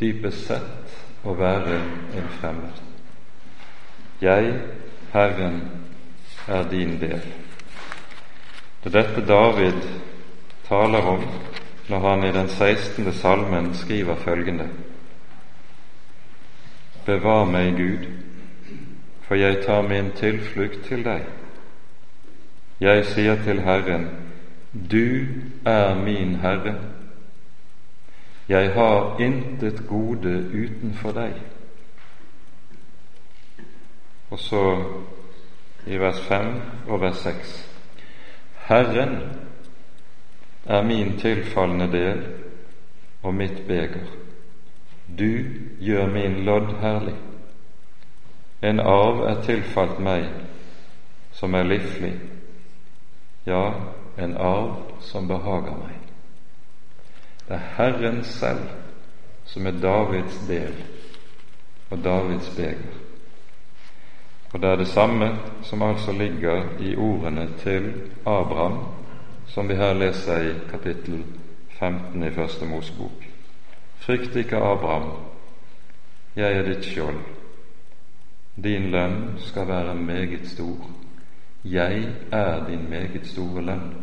[0.00, 1.80] dypest sett å være
[2.16, 2.80] en fremmed.
[4.20, 4.54] Jeg,
[5.12, 5.60] Herren,
[6.48, 7.20] er din del.
[8.84, 9.82] Det er dette David
[10.68, 11.24] taler om
[11.90, 13.12] når han i den 16.
[13.12, 14.68] salmen skriver følgende
[17.04, 18.06] Bevar meg, Gud,
[19.30, 21.20] for jeg tar min tilflukt til deg.
[22.80, 24.08] Jeg sier til Herren,
[24.90, 25.26] Du
[25.64, 26.74] er min Herre.
[28.48, 31.38] Jeg har intet gode utenfor deg.
[34.30, 34.64] Og så
[35.86, 36.52] i vers 5
[36.88, 37.54] og vers 6.
[38.66, 39.16] Herren
[40.66, 42.26] er min tilfallende del
[43.22, 44.10] og mitt beger.
[45.18, 45.44] Du
[45.80, 47.29] gjør min lodd herlig.
[48.62, 50.26] En arv er tilfalt meg
[51.32, 52.12] som er livlig,
[53.46, 53.72] ja,
[54.20, 55.96] en arv som behager meg.
[57.48, 58.68] Det er Herren selv
[59.48, 60.74] som er Davids del
[61.90, 63.00] og Davids beger.
[64.52, 65.30] Og det er det samme
[65.62, 67.92] som altså ligger i ordene til
[68.26, 68.78] Abraham,
[69.46, 71.24] som vi her leser i kapittel
[71.78, 73.26] 15 i Første Mosebok.
[73.98, 75.10] Frykt ikke, Abraham,
[76.36, 77.39] jeg er ditt skjold.
[78.56, 80.90] Din lønn skal være meget stor.
[81.64, 83.94] Jeg er din meget store lønn.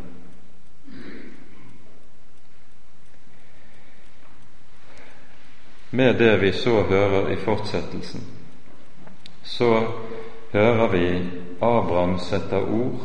[5.92, 8.24] Med det vi så hører i fortsettelsen,
[9.44, 9.88] så
[10.54, 11.30] hører vi
[11.62, 13.02] Abraham setter ord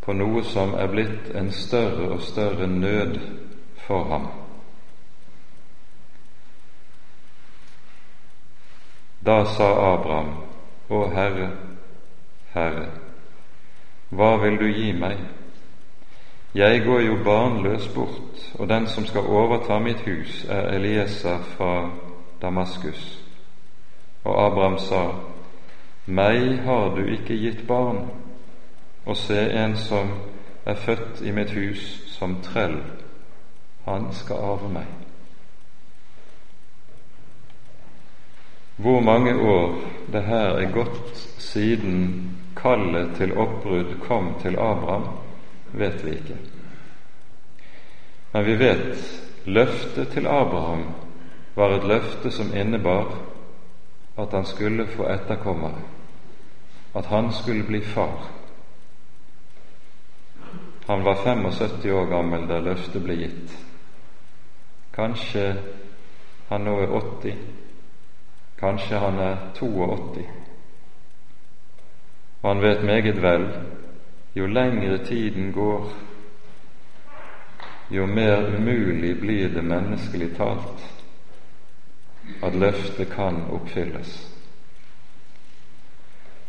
[0.00, 3.18] på noe som er blitt en større og større nød
[3.86, 4.26] for ham.
[9.26, 10.49] Da sa Abraham,
[10.90, 11.50] Å Herre,
[12.50, 12.88] Herre,
[14.10, 15.20] hva vil du gi meg?
[16.54, 21.90] Jeg går jo barnløs bort, og den som skal overta mitt hus, er Elieser fra
[22.42, 23.20] Damaskus.
[24.24, 25.04] Og Abraham sa,
[26.06, 28.08] Meg har du ikke gitt barn,
[29.06, 30.10] og se en som
[30.66, 31.86] er født i mitt hus
[32.18, 32.80] som trell,
[33.84, 34.90] han skal arve meg.
[38.80, 39.74] Hvor mange år
[40.12, 45.08] det her er gått siden kallet til oppbrudd kom til Abraham,
[45.72, 46.38] vet vi ikke.
[48.32, 50.84] Men vi vet løftet til Abraham
[51.54, 53.14] var et løfte som innebar
[54.18, 55.82] at han skulle få etterkommere,
[56.94, 58.30] at han skulle bli far.
[60.86, 63.52] Han var 75 år gammel da løftet ble gitt.
[64.94, 65.44] Kanskje
[66.48, 67.36] han nå er 80,
[68.60, 70.26] kanskje han er 82.
[72.42, 73.48] Og han vet meget vel
[74.36, 75.92] jo lengre tiden går,
[77.90, 80.86] jo mer umulig blir det menneskelig talt
[82.42, 84.28] at løftet kan oppfylles.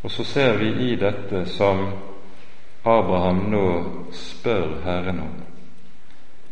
[0.03, 1.87] Og så ser vi i dette som
[2.85, 3.65] Abraham nå
[4.13, 5.33] spør Herren om,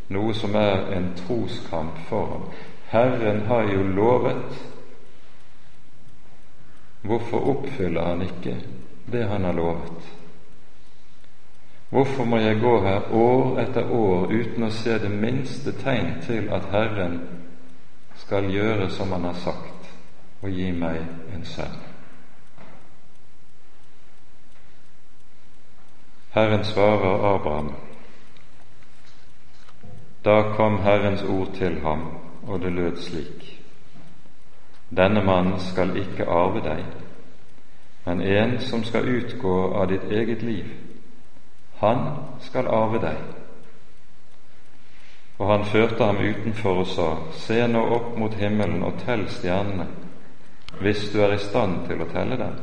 [0.10, 2.50] noe som er en troskamp for ham.
[2.90, 4.69] Herren har jo lovet.
[7.02, 8.56] Hvorfor oppfyller han ikke
[9.12, 10.16] det han har lovet?
[11.90, 16.50] Hvorfor må jeg gå her år etter år uten å se det minste tegn til
[16.54, 17.22] at Herren
[18.20, 19.94] skal gjøre som Han har sagt,
[20.42, 21.00] og gi meg
[21.34, 21.80] en sønn?
[26.36, 27.74] Herren svarer Abraham.
[30.26, 32.06] Da kom Herrens ord til ham,
[32.48, 33.59] og det lød slik:"
[34.90, 36.86] Denne mannen skal ikke arve deg,
[38.06, 40.70] men en som skal utgå av ditt eget liv
[41.80, 42.00] han
[42.44, 43.20] skal arve deg.
[45.40, 49.88] Og han førte ham utenfor og sa, Se nå opp mot himmelen og tell stjernene,
[50.84, 52.58] hvis du er i stand til å telle dem.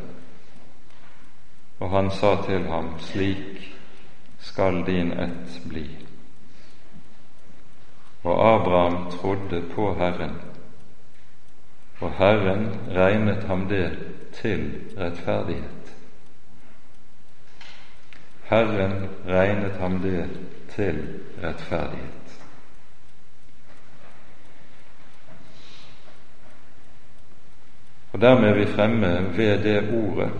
[1.80, 3.64] Og han sa til ham, Slik
[4.40, 5.86] skal din ett bli.
[8.26, 10.36] Og Abraham trodde på Herren,
[12.00, 13.98] og Herren regnet ham det
[14.32, 15.96] til rettferdighet.
[18.44, 20.28] Herren regnet ham det
[20.68, 21.08] til
[21.42, 22.12] rettferdighet.
[28.12, 30.30] Og Dermed er vi fremme ved det ordet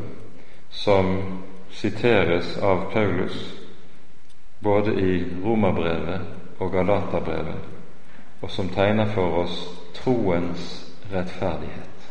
[0.70, 1.40] som
[1.70, 3.54] siteres av Paulus
[4.62, 6.20] både i Romerbrevet
[6.58, 7.60] og Galaterbrevet,
[8.40, 9.58] og som tegner for oss
[9.94, 12.08] troens rettferdighet.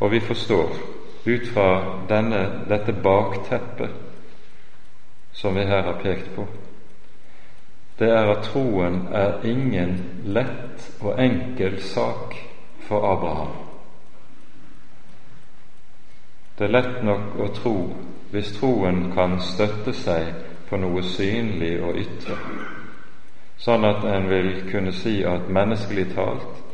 [0.00, 0.76] Og vi forstår
[1.26, 1.68] ut fra
[2.08, 3.90] denne, dette bakteppet
[5.32, 6.46] som vi her har pekt på,
[7.98, 12.34] det er at troen er ingen lett og enkel sak
[12.86, 13.56] for Abraham.
[16.58, 17.74] Det er lett nok å tro
[18.30, 20.30] hvis troen kan støtte seg
[20.68, 22.38] på noe synlig og ytre,
[23.58, 26.67] sånn at en vil kunne si at menneskelig talt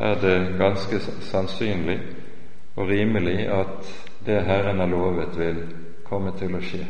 [0.00, 1.98] er det ganske sannsynlig
[2.76, 5.60] og rimelig at det Herren har lovet, vil
[6.04, 6.86] komme til å skje.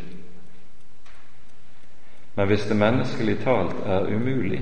[2.36, 4.60] Men hvis det menneskelig talt er umulig,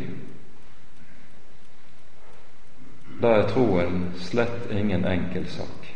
[3.22, 5.88] da er troen slett ingen enkel sak.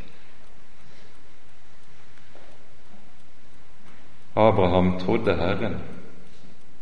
[4.37, 5.79] Abraham trodde Herren,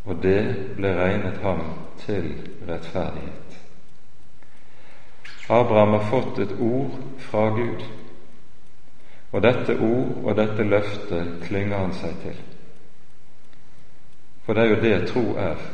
[0.05, 0.43] og det
[0.77, 1.62] ble regnet ham
[2.03, 2.33] til
[2.68, 3.50] rettferdighet.
[5.51, 7.83] Abraham har fått et ord fra Gud,
[9.33, 12.37] og dette ord og dette løftet klynger han seg til.
[14.47, 15.65] For det er jo det tro er.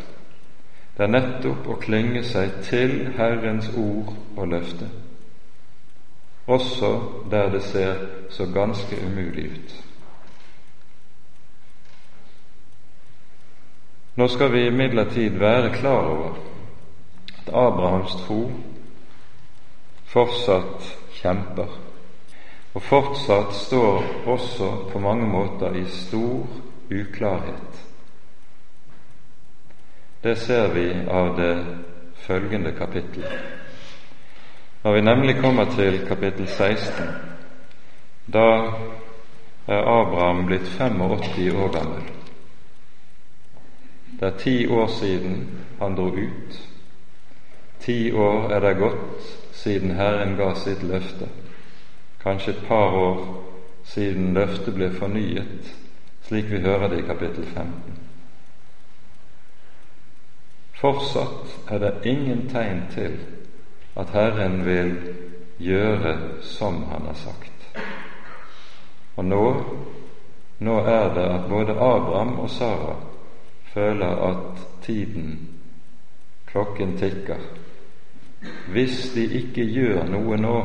[0.97, 4.89] Det er nettopp å klynge seg til Herrens ord og løfte,
[6.47, 6.93] også
[7.31, 8.01] der det ser
[8.33, 9.75] så ganske umulig ut.
[14.17, 16.39] Nå skal vi imidlertid være klar over
[17.43, 18.41] at Abrahams tro
[20.17, 21.69] fortsatt kjemper,
[22.75, 26.47] og fortsatt står også på mange måter i stor
[26.89, 27.83] uklarhet.
[30.23, 31.53] Det ser vi av det
[32.25, 33.25] følgende kapittel.
[34.85, 37.07] Når vi nemlig kommer til kapittel 16,
[38.33, 38.49] da
[39.69, 42.13] er Abraham blitt 85 år gammel.
[44.21, 45.49] Det er ti år siden
[45.79, 46.63] han dro ut.
[47.81, 51.27] Ti år er det gått siden Herren ga sitt løfte.
[52.23, 53.23] Kanskje et par år
[53.85, 55.73] siden løftet ble fornyet,
[56.29, 57.97] slik vi hører det i kapittel 15.
[60.79, 63.19] Fortsatt er det ingen tegn til
[63.99, 64.95] at Herren vil
[65.59, 67.83] gjøre som Han har sagt.
[69.17, 69.45] Og nå,
[70.59, 72.97] nå er det at både Abraham og Sara
[73.75, 75.49] føler at tiden,
[76.47, 77.66] klokken tikker.
[78.73, 80.57] Hvis de ikke gjør noe nå,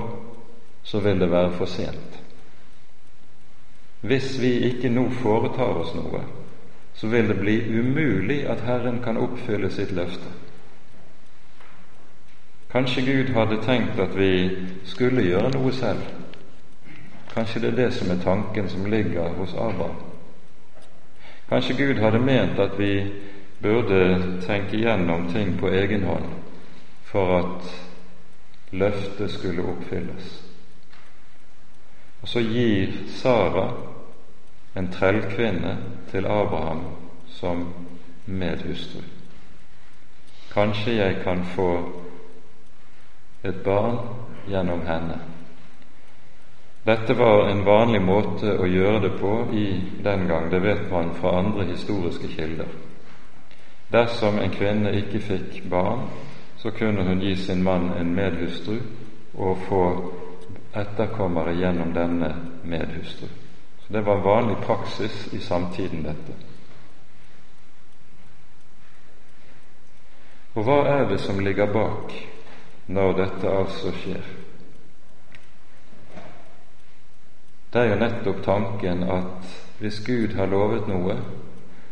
[0.83, 2.19] så vil det være for sent.
[4.01, 6.23] Hvis vi ikke nå foretar oss noe,
[6.93, 10.33] så vil det bli umulig at Herren kan oppfylle sitt løfte.
[12.71, 14.49] Kanskje Gud hadde tenkt at vi
[14.85, 16.01] skulle gjøre noe selv.
[17.33, 20.01] Kanskje det er det som er tanken som ligger hos Abraham.
[21.49, 22.93] Kanskje Gud hadde ment at vi
[23.61, 24.01] burde
[24.47, 26.40] tenke gjennom ting på egen hånd
[27.11, 27.71] for at
[28.71, 30.43] løftet skulle oppfylles.
[32.21, 33.71] Og så gir Sara
[34.77, 35.77] en trellkvinne
[36.11, 36.85] til Abraham
[37.27, 37.65] som
[38.25, 39.01] medhustru.
[40.53, 41.71] Kanskje jeg kan få
[43.43, 43.97] et barn
[44.47, 45.19] gjennom henne.
[46.85, 49.65] Dette var en vanlig måte å gjøre det på i
[50.03, 52.71] den gang, det vet man fra andre historiske kilder.
[53.91, 56.07] Dersom en kvinne ikke fikk barn,
[56.61, 58.77] så kunne hun gi sin mann en medhustru
[59.33, 60.11] og få
[60.73, 63.27] etterkommere gjennom denne medhustru.
[63.79, 66.33] Så Det var vanlig praksis i samtiden, dette.
[70.53, 72.13] Og hva er det som ligger bak
[72.87, 74.27] når dette altså skjer?
[77.73, 81.17] Det er jo nettopp tanken at hvis Gud har lovet noe,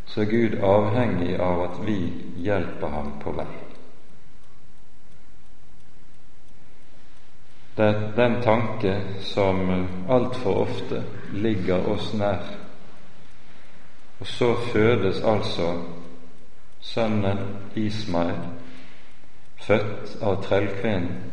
[0.05, 1.97] så er Gud avhengig av at vi
[2.43, 3.68] hjelper ham på vei.
[7.79, 9.69] Det er den tanke som
[10.09, 12.41] altfor ofte ligger oss nær.
[14.19, 15.69] Og så fødes altså
[16.81, 17.39] sønnen
[17.75, 18.41] Ismael,
[19.63, 21.23] født av trellkvinnen,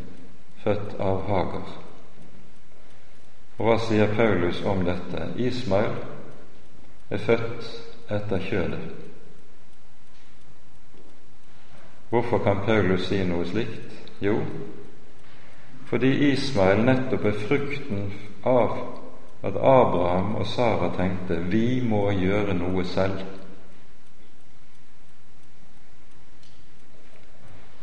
[0.62, 1.74] født av Hagar.
[3.58, 5.26] Og hva sier Paulus om dette?
[5.42, 5.98] Ismael
[7.10, 7.72] er født
[8.06, 8.86] etter kjødet.
[12.14, 13.98] Hvorfor kan Paulus si noe slikt?
[14.22, 14.38] Jo,
[15.86, 18.06] fordi Ismael nettopp er frukten
[18.44, 18.78] av
[19.46, 23.22] at Abraham og Sara tenkte vi må gjøre noe selv.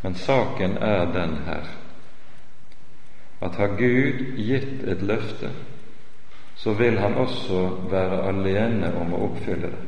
[0.03, 1.71] Men saken er den her
[3.43, 5.49] at har Gud gitt et løfte,
[6.55, 9.81] så vil Han også være alene om å oppfylle det.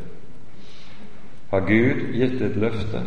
[1.51, 3.03] Har Gud gitt et løfte,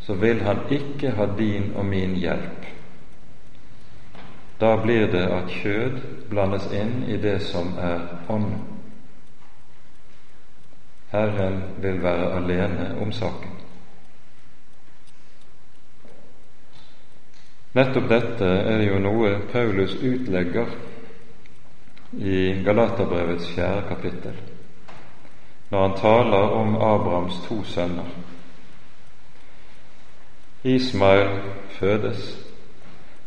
[0.00, 2.64] så vil Han ikke ha din og min hjelp.
[4.60, 5.98] Da blir det at kjød
[6.30, 8.52] blandes inn i det som er ånd.
[11.10, 13.50] Herren vil være alene om saken.
[17.74, 20.70] Nettopp dette er jo noe Paulus utlegger
[22.18, 24.36] i Galaterbrevets fjerde kapittel,
[25.70, 28.12] når han taler om Abrahams to sønner.
[30.64, 31.40] Ismael
[31.78, 32.38] fødes,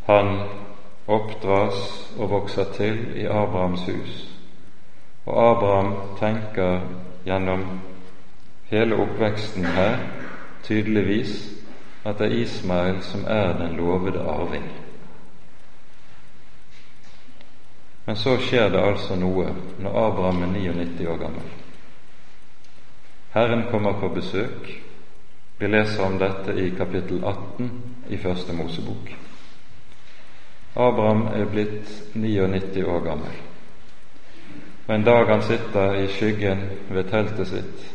[0.05, 0.39] han
[1.07, 4.23] oppdras og vokser til i Abrahams hus,
[5.25, 6.81] og Abraham tenker
[7.25, 7.63] gjennom
[8.71, 9.97] hele oppveksten her
[10.63, 11.53] tydeligvis
[12.05, 14.67] at det er Ismael som er den lovede arving.
[18.05, 19.51] Men så skjer det altså noe
[19.83, 21.49] når Abraham er 99 år gammel.
[23.33, 24.69] Herren kommer på besøk.
[25.59, 27.71] Vi leser om dette i kapittel 18
[28.09, 29.26] i Første Mosebok.
[30.78, 33.38] Abraham er blitt 99 år gammel.
[34.88, 37.88] Og En dag han sitter i skyggen ved teltet sitt,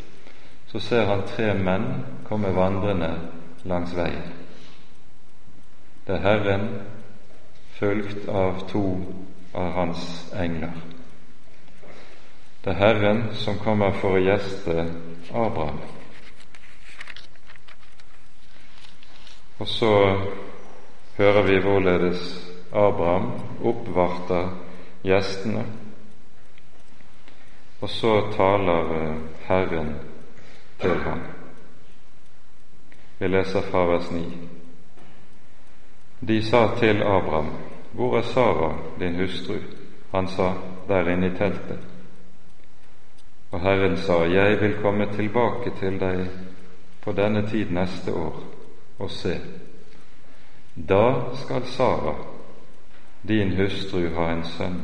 [0.67, 1.87] så ser han tre menn
[2.27, 3.13] komme vandrende
[3.65, 4.33] langs veien.
[6.07, 6.69] Det er Herren
[7.79, 8.85] fulgt av to
[9.55, 10.75] av hans engler.
[12.65, 14.89] Det er Herren som kommer for å gjeste
[15.31, 15.79] Abraham.
[19.59, 19.93] Og så
[21.17, 23.33] hører vi hvorledes Abraham
[23.65, 24.49] oppvarta
[25.03, 25.65] gjestene.
[27.81, 29.15] Og så taler
[29.47, 29.95] Herren
[30.81, 31.21] til ham.
[33.19, 34.23] Vi leser fra vers 9.
[36.29, 37.51] De sa til Abraham,
[37.93, 39.55] Hvor er Sara, din hustru?
[40.11, 40.53] Han sa,
[40.89, 41.79] Der inne i teltet.
[43.51, 46.27] Og Herren sa, Jeg vil komme tilbake til deg
[47.03, 48.43] på denne tid neste år,
[48.99, 49.41] og se,
[50.89, 52.15] da skal Sara,
[53.23, 54.81] din hustru, har en sønn.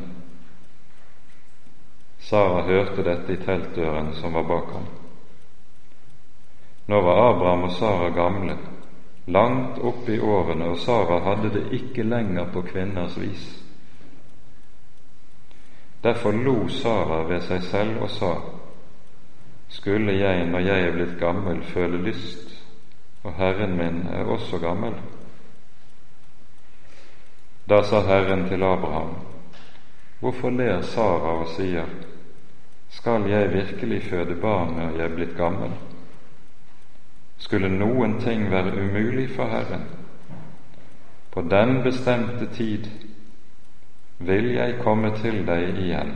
[2.19, 4.85] Sara hørte dette i teltdøren som var bak ham.
[6.87, 8.57] Nå var Abraham og Sara gamle,
[9.27, 13.47] langt oppe i årene, og Sara hadde det ikke lenger på kvinners vis.
[16.03, 18.33] Derfor lo Sara ved seg selv og sa:"
[19.69, 22.65] Skulle jeg, når jeg er blitt gammel, føle lyst,
[23.23, 24.93] og Herren min er også gammel?
[27.69, 29.15] Da sa Herren til Abraham:"
[30.19, 31.85] Hvorfor ler Sara og sier:"
[32.89, 35.71] Skal jeg virkelig føde barn når jeg er blitt gammel?
[37.37, 39.83] Skulle noen ting være umulig for Herren?
[41.31, 42.89] På den bestemte tid
[44.19, 46.15] vil jeg komme til deg igjen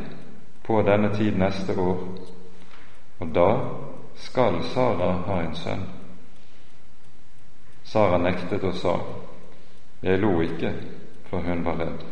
[0.64, 2.02] på denne tid neste år,
[3.20, 3.50] og da
[4.16, 5.86] skal Sara ha en sønn.
[7.84, 8.98] Sara nektet og sa,
[10.04, 10.74] Jeg lo ikke,
[11.34, 12.04] for hun var redd.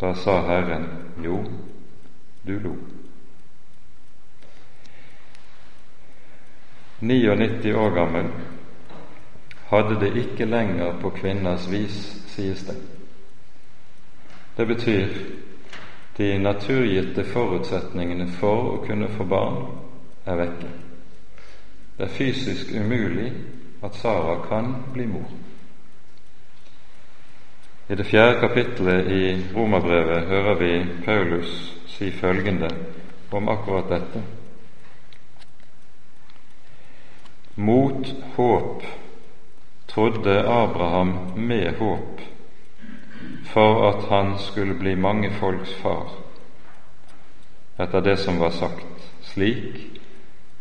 [0.00, 0.86] Da sa Herren,
[1.24, 1.44] Jo,
[2.42, 2.76] du lo.
[7.00, 8.26] 99 år gammel,
[9.66, 12.76] hadde det ikke lenger på kvinners vis, sies det.
[14.56, 15.08] Det betyr
[16.16, 19.62] de naturgitte forutsetningene for å kunne få barn
[20.26, 20.74] er vekke.
[21.98, 23.32] Det er fysisk umulig
[23.82, 25.49] at Sara kan bli mor.
[27.90, 32.68] I det fjerde kapittelet i Romerbrevet hører vi Paulus si følgende
[33.34, 34.22] om akkurat dette.
[37.56, 38.84] Mot håp
[39.90, 42.22] trodde Abraham med håp
[43.50, 46.14] for at han skulle bli mange folks far,
[47.78, 49.10] etter det som var sagt.
[49.22, 49.98] Slik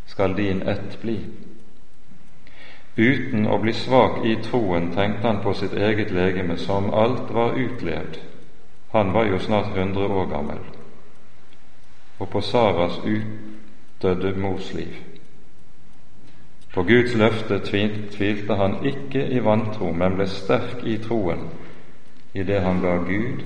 [0.07, 1.19] skal din ett bli.
[2.99, 7.55] Uten å bli svak i troen tenkte han på sitt eget legeme som alt var
[7.55, 8.17] utlevd.
[8.91, 10.59] Han var jo snart hundre år gammel.
[12.19, 14.97] Og på Saras utdødde mors liv.
[16.73, 21.47] På Guds løfte tvilte han ikke i vantro, men ble sterk i troen
[22.35, 23.41] i det han ga Gud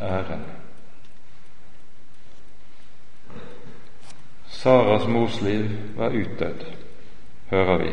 [0.00, 0.42] æren.
[4.48, 6.64] Saras mors liv var utdødd,
[7.50, 7.92] hører vi,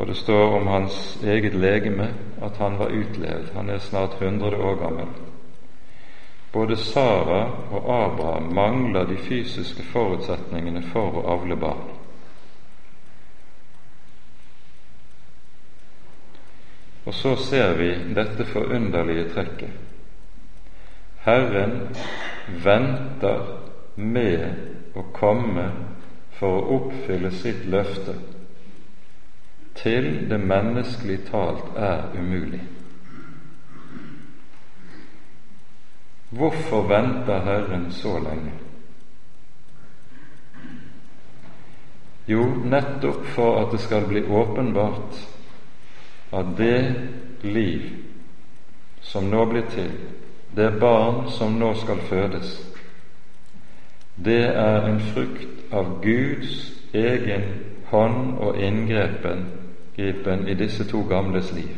[0.00, 2.06] og det står om hans eget legeme
[2.42, 3.50] at han var utlevd.
[3.54, 5.08] Han er snart 100 år gammel.
[6.52, 11.92] Både Sara og Abraham mangler de fysiske forutsetningene for å avle barn.
[17.04, 19.76] Og så ser vi dette forunderlige trekket.
[21.28, 21.76] Herren
[22.64, 23.46] venter
[23.96, 25.70] med å komme
[26.40, 28.16] for å oppfylle sitt løfte
[29.82, 32.60] til det menneskelig talt er umulig.
[36.30, 38.52] Hvorfor venter Herren så lenge?
[42.28, 45.16] Jo, nettopp for at det skal bli åpenbart
[46.32, 46.94] at det
[47.42, 47.88] liv
[49.02, 49.90] som nå blir til,
[50.56, 52.52] det barn som nå skal fødes,
[54.24, 57.48] det er en frukt av Guds egen
[57.90, 59.59] hånd og inngrepen
[60.00, 61.76] gripen i disse to gamles liv.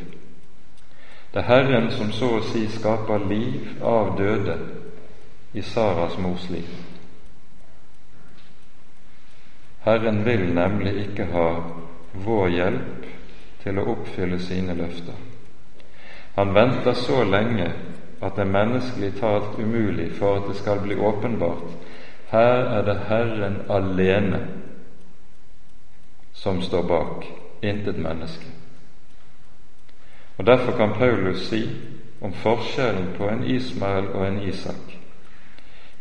[1.32, 4.56] Det er Herren som så å si skaper liv av døde
[5.52, 6.68] i Saras mors liv.
[9.82, 11.48] Herren vil nemlig ikke ha
[12.24, 13.06] vår hjelp
[13.62, 15.16] til å oppfylle sine løfter.
[16.36, 17.70] Han venter så lenge
[18.22, 21.72] at det er menneskelig talt umulig for at det skal bli åpenbart.
[22.30, 24.40] Her er det Herren alene
[26.32, 27.26] som står bak,
[27.62, 28.46] intet menneske.
[30.38, 31.70] Og Derfor kan Paulus si
[32.20, 34.98] om forskjellen på en Ismael og en Isak.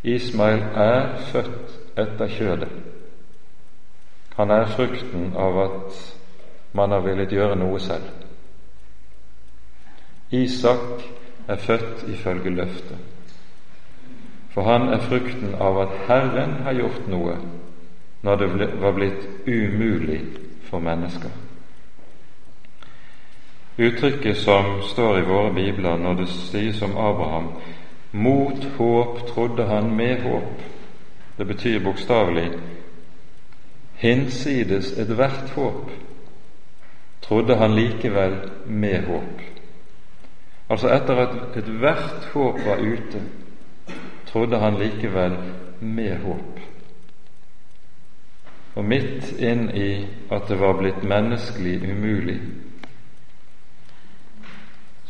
[0.03, 2.69] Ismael er født etter kjødet.
[4.35, 6.17] Han er frukten av at
[6.73, 8.07] man har villet gjøre noe selv.
[10.31, 11.03] Isak
[11.47, 12.97] er født ifølge løftet,
[14.49, 17.37] for han er frukten av at Herren har gjort noe
[18.23, 18.49] når det
[18.81, 20.21] var blitt umulig
[20.69, 21.50] for mennesker.
[23.77, 27.47] Uttrykket som står i våre bibler når det sies om Abraham
[28.11, 30.61] mot håp trodde han med håp,
[31.37, 32.49] det betyr bokstavelig
[34.01, 35.91] hinsides ethvert håp
[37.21, 38.33] trodde han likevel
[38.65, 39.41] med håp.
[40.69, 43.21] Altså etter at ethvert håp var ute,
[44.27, 45.37] trodde han likevel
[45.79, 46.59] med håp.
[48.75, 52.37] og midt inn i at det var blitt menneskelig umulig,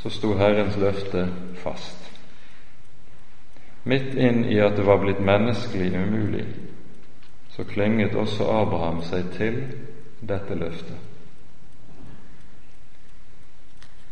[0.04, 1.28] så sto Herrens løfte
[1.64, 2.12] fast.
[3.84, 6.46] Midt inn i at det var blitt menneskelig umulig,
[7.50, 9.64] så klynget også Abraham seg til
[10.22, 10.98] dette løftet.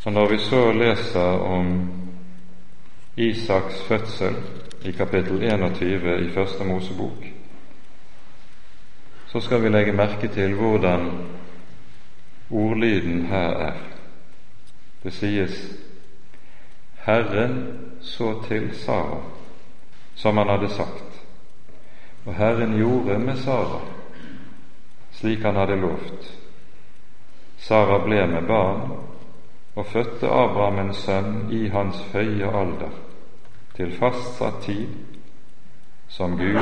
[0.06, 1.92] Og når vi så leser om
[3.18, 4.36] Isaks fødsel
[4.86, 7.26] i kapittel 21 i Første Mosebok,
[9.28, 11.10] så skal vi legge merke til hvordan
[12.50, 13.99] ordlyden her er.
[15.04, 15.62] Det sies
[17.06, 17.62] Herren
[18.02, 19.22] så til Sara,
[20.16, 21.24] som han hadde sagt,
[22.26, 23.80] og Herren gjorde med Sara
[25.20, 26.32] slik han hadde lovt.
[27.58, 28.92] Sara ble med barn
[29.76, 32.94] og fødte Abraham en sønn i hans høye alder,
[33.76, 34.88] til fastsatt tid,
[36.08, 36.60] som Gud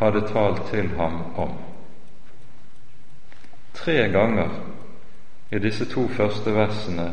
[0.00, 1.54] hadde talt til ham om.
[3.74, 4.50] Tre ganger
[5.50, 7.08] i disse to første versene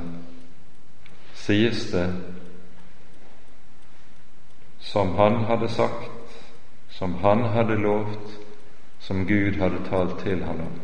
[1.50, 2.06] sies det
[4.80, 6.12] som han hadde sagt,
[6.90, 8.38] som han hadde lovt,
[9.00, 10.78] som Gud hadde talt til ham om.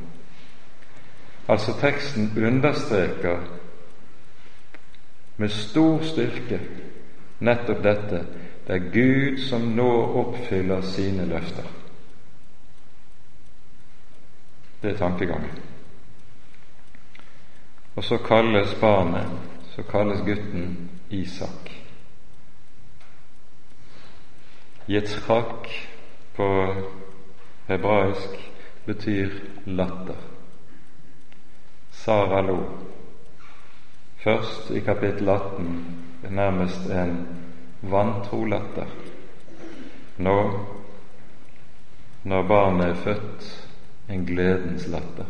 [1.47, 3.39] Altså teksten understreker
[5.37, 6.59] med stor styrke
[7.39, 8.25] nettopp dette.
[8.67, 9.89] Det er Gud som nå
[10.21, 11.67] oppfyller sine løfter.
[14.81, 15.59] Det er tankegangen.
[17.95, 19.27] Og så kalles barnet,
[19.75, 21.71] så kalles gutten Isak.
[24.87, 25.69] Yitzhak
[26.35, 26.75] på
[27.67, 28.29] hebraisk
[28.85, 29.29] betyr
[29.65, 30.21] latter.
[31.91, 32.59] Sara lo.
[34.23, 35.85] Først i kapittel 18
[36.29, 37.27] nærmest en
[37.81, 38.87] vantro latter.
[40.17, 40.59] Nå,
[42.23, 43.67] når barnet er født,
[44.09, 45.25] en gledens latter.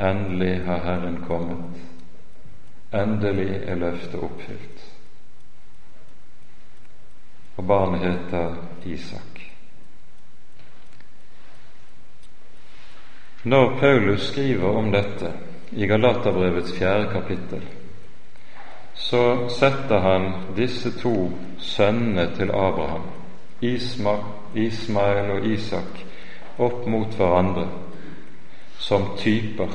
[0.00, 1.97] Endelig har Herren kommet.
[2.94, 4.84] Endelig er løftet oppfylt.
[7.56, 8.54] Og barnet heter
[8.86, 9.42] Isak.
[13.44, 15.32] Når Paulus skriver om dette
[15.72, 17.66] i Galaterbrevets fjerde kapittel,
[18.94, 23.06] så setter han disse to sønnene til Abraham,
[24.54, 26.02] Ismael og Isak,
[26.58, 27.68] opp mot hverandre
[28.78, 29.70] som typer,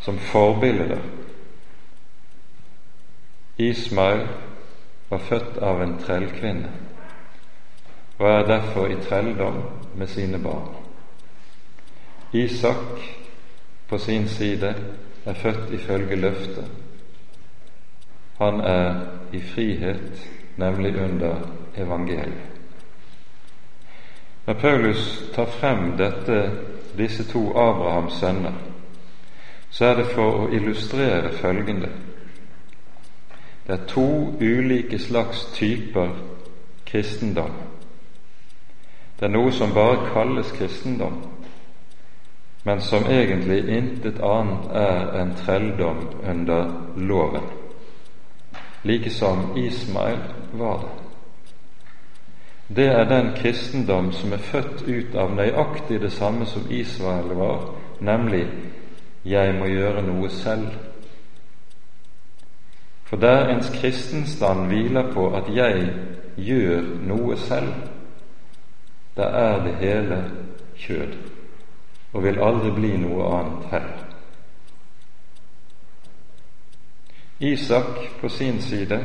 [0.00, 1.02] som forbilder.
[3.60, 4.26] Ismail
[5.08, 6.70] var født av en trellkvinne
[8.20, 9.62] og er derfor i trelldom
[9.96, 10.74] med sine barn.
[12.32, 13.00] Isak
[13.88, 14.74] på sin side
[15.24, 16.66] er født ifølge løftet.
[18.38, 18.94] Han er
[19.32, 21.36] i frihet, nemlig under
[21.76, 22.46] evangeliet.
[24.46, 26.50] Når Paulus tar frem dette,
[26.98, 28.52] disse to Abrahams sønner,
[29.70, 31.88] så er det for å illustrere følgende
[33.70, 36.08] Det er to ulike slags typer
[36.86, 37.50] kristendom.
[39.20, 41.20] Det er noe som bare kalles kristendom,
[42.64, 46.02] men som egentlig intet annet er enn trelldom
[46.32, 47.46] under loven,
[48.82, 50.18] like som Ismael
[50.52, 50.92] var det.
[52.74, 57.70] Det er den kristendom som er født ut av nøyaktig det samme som Israel var,
[58.00, 58.46] nemlig
[59.24, 60.89] 'jeg må gjøre noe selv'.
[63.10, 65.88] For der ens kristenstand hviler på at jeg
[66.36, 67.72] gjør noe selv,
[69.16, 70.18] da er det hele
[70.78, 71.16] kjød
[72.12, 74.06] og vil aldri bli noe annet heller.
[77.40, 79.00] Isak på sin side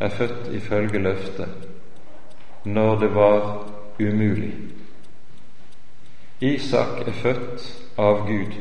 [0.00, 1.68] er født ifølge løftet
[2.64, 3.48] når det var
[4.00, 4.52] umulig.
[6.40, 8.58] Isak er født av Gud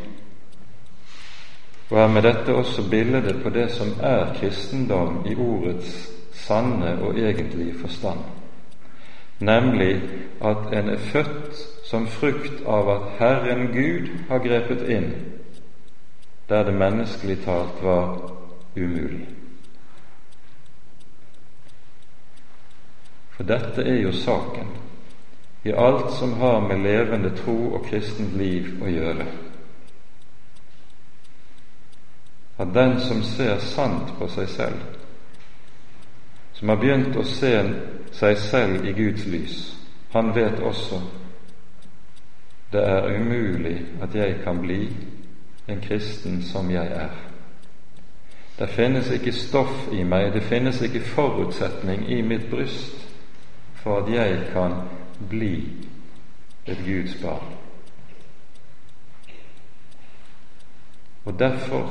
[1.91, 7.19] og er med dette også bildet på det som er kristendom i ordets sanne og
[7.19, 8.19] egentlige forstand,
[9.39, 10.01] nemlig
[10.41, 15.11] at en er født som frukt av at Herren Gud har grepet inn
[16.49, 18.31] der det menneskelig talt var
[18.75, 19.27] umulig.
[23.31, 24.67] For dette er jo saken
[25.63, 29.25] i alt som har med levende tro og kristent liv å gjøre.
[32.61, 34.81] at den som ser sant på seg selv,
[36.53, 37.55] som har begynt å se
[38.13, 39.57] seg selv i Guds lys,
[40.13, 40.99] han vet også
[42.71, 44.85] det er umulig at jeg kan bli
[45.67, 47.17] en kristen som jeg er.
[48.59, 53.07] Det finnes ikke stoff i meg, det finnes ikke forutsetning i mitt bryst
[53.81, 54.77] for at jeg kan
[55.29, 55.55] bli
[56.65, 57.57] et Guds barn.
[61.25, 61.89] Og derfor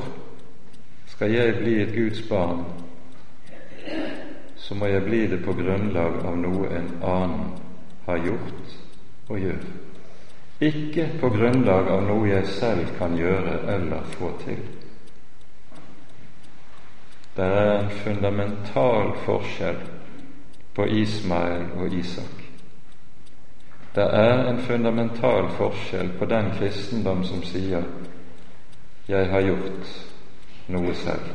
[1.21, 2.63] skal jeg bli et Guds barn,
[4.57, 7.43] så må jeg bli det på grunnlag av noe en annen
[8.07, 8.73] har gjort
[9.29, 9.67] og gjør.
[10.65, 14.65] Ikke på grunnlag av noe jeg selv kan gjøre eller få til.
[17.37, 19.87] Det er en fundamental forskjell
[20.73, 22.47] på Ismael og Isak.
[23.93, 27.85] Det er en fundamental forskjell på den kristendom som sier
[29.09, 30.10] 'jeg har gjort
[30.71, 31.33] noe selv',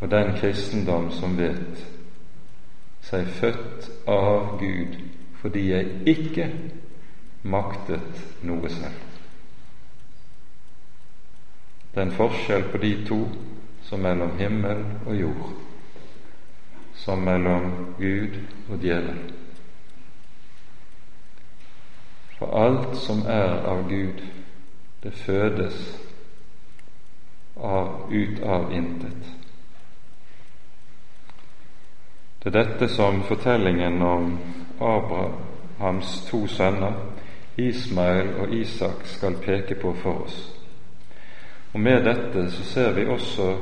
[0.00, 1.86] og den kristendom som vet
[3.06, 4.98] seg født av Gud
[5.42, 6.46] fordi jeg ikke
[7.42, 9.00] maktet noe selv.
[11.92, 13.18] Det er en forskjell på de to
[13.82, 15.50] som mellom himmel og jord,
[16.94, 17.66] som mellom
[17.98, 18.38] Gud
[18.70, 19.18] og djevel.
[22.38, 24.22] For alt som er av Gud,
[25.02, 25.82] det fødes
[27.56, 29.30] av, ut av intet.
[32.42, 34.38] Det er dette som fortellingen om
[34.78, 36.96] Abrahams to sønner,
[37.56, 40.40] Ismael og Isak, skal peke på for oss.
[41.72, 43.56] Og Med dette så ser vi også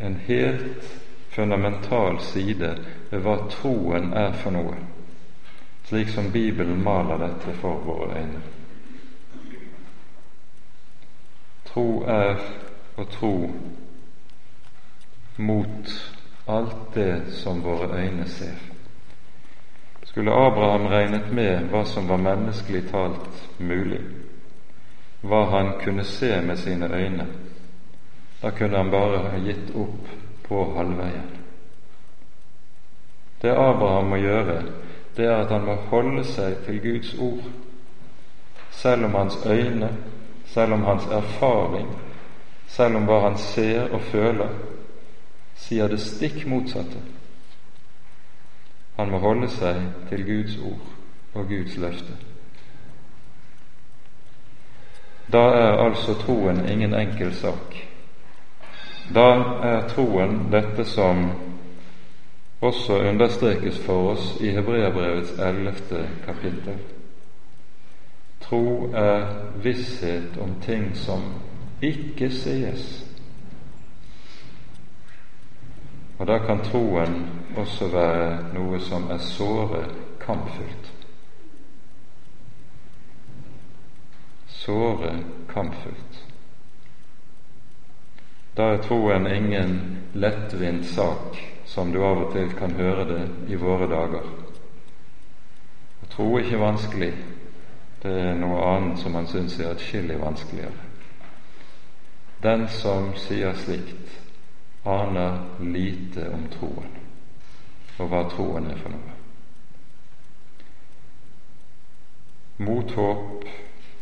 [0.00, 1.00] en helt
[1.30, 2.74] fundamental side
[3.10, 4.76] ved hva troen er for noe
[5.84, 8.40] slik som Bibelen maler dette for våre øyne.
[11.64, 12.40] Tro er
[12.96, 13.34] å tro
[15.36, 15.90] mot
[16.46, 18.54] alt det som våre øyne ser.
[20.04, 24.00] Skulle Abraham regnet med hva som var menneskelig talt mulig,
[25.22, 27.26] hva han kunne se med sine øyne,
[28.42, 30.12] da kunne han bare ha gitt opp
[30.48, 31.30] på halvveien.
[33.42, 34.62] Det Abraham må gjøre,
[35.16, 37.50] det er at han må holde seg til Guds ord,
[38.70, 39.90] selv om hans øyne,
[40.46, 41.88] selv om hans erfaring,
[42.68, 44.50] selv om hva han ser og føler,
[45.56, 47.00] sier det stikk motsatte.
[48.96, 50.90] Han må holde seg til Guds ord
[51.34, 52.16] og Guds løfte.
[55.32, 57.78] Da er altså troen ingen enkel sak.
[59.14, 59.28] Da
[59.62, 61.24] er troen dette som
[62.60, 66.78] også understrekes for oss i Hebreabrevets ellevte kapittel.
[68.40, 69.26] Tro er
[69.64, 71.22] visshet om ting som
[71.88, 73.04] ikke sees.
[76.18, 77.16] Og da kan troen
[77.56, 79.82] også være noe som er såre
[80.22, 80.92] kampfylt.
[84.46, 85.16] Såre
[85.50, 86.20] kampfylt.
[88.56, 89.74] Da er troen ingen
[90.14, 94.30] lettvint sak som du av og til kan høre det i våre dager.
[96.04, 97.12] Å tro er ikke vanskelig,
[98.04, 100.83] det er noe annet som man syns er atskillig vanskeligere.
[102.44, 104.20] Den som sier slikt,
[104.84, 106.92] aner lite om troen
[107.98, 109.12] og hva troen er for noe.
[112.64, 113.44] Mot håp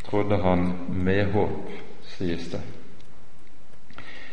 [0.06, 0.64] trodde han
[1.04, 1.70] med håp,
[2.16, 2.60] sies det.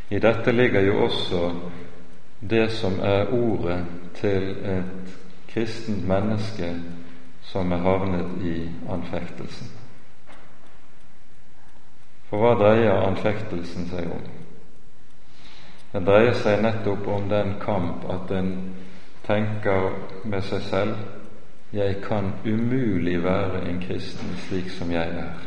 [0.09, 1.43] I dette ligger jo også
[2.39, 3.83] det som er ordet
[4.19, 5.17] til et
[5.51, 6.71] kristent menneske
[7.51, 8.55] som er havnet i
[8.89, 9.78] anfektelsen.
[12.29, 14.25] For hva dreier anfektelsen seg om?
[15.93, 18.51] Den dreier seg nettopp om den kamp at en
[19.25, 19.89] tenker
[20.29, 25.41] med seg selv jeg kan umulig være en kristen slik som jeg er.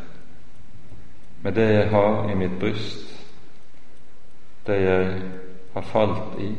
[1.43, 3.09] Med det jeg har i mitt bryst,
[4.66, 5.22] det jeg
[5.74, 6.53] har falt i,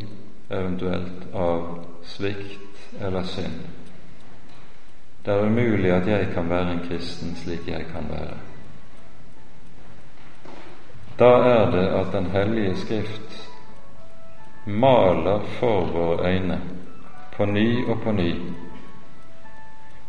[0.52, 3.62] eventuelt av svikt eller synd.
[5.26, 8.53] Det er umulig at jeg kan være en kristen slik jeg kan være.
[11.24, 13.50] Da er det at Den hellige Skrift
[14.66, 16.62] maler for våre øyne
[17.38, 18.34] på ny og på ny.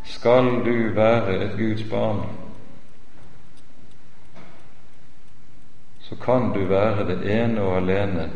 [0.04, 2.20] Skal du være et Guds barn,
[6.00, 8.30] så kan du være det ene og alene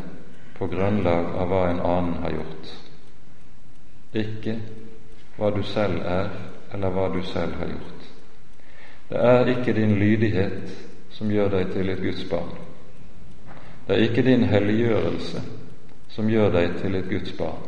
[0.55, 2.71] på grunnlag av hva en annen har gjort,
[4.13, 4.55] ikke
[5.35, 6.31] hva du selv er,
[6.73, 8.09] eller hva du selv har gjort.
[9.09, 10.73] Det er ikke din lydighet
[11.11, 12.68] som gjør deg til et Guds barn.
[13.89, 15.39] Det er ikke din helliggjørelse
[16.13, 17.63] som gjør deg til et Guds barn.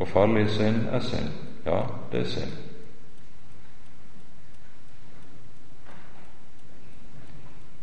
[0.00, 1.34] Å falle i synd er synd.
[1.66, 2.54] Ja, det er synd.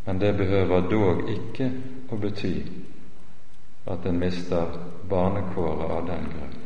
[0.07, 1.69] Men det behøver dog ikke
[2.09, 2.55] å bety
[3.85, 4.73] at en mister
[5.09, 6.59] barnekåret av den grunn.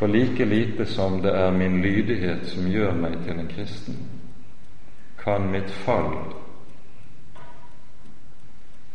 [0.00, 4.04] For like lite som det er min lydighet som gjør meg til en kristen,
[5.20, 6.14] kan mitt fall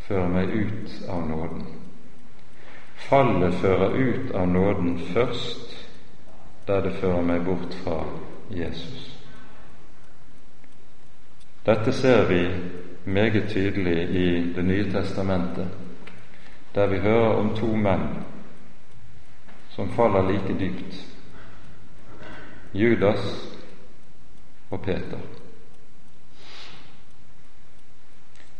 [0.08, 1.64] fører meg ut av nåden.
[3.08, 5.74] Fallet fører ut av nåden først
[6.66, 7.98] der det fører meg bort fra
[8.50, 9.10] Jesus.
[11.66, 12.40] Dette ser vi
[13.04, 15.68] meget tydelig i Det nye testamentet,
[16.74, 18.24] der vi hører om to menn
[19.70, 21.06] som faller like dypt.
[22.72, 23.50] Judas
[24.70, 25.18] og Peter.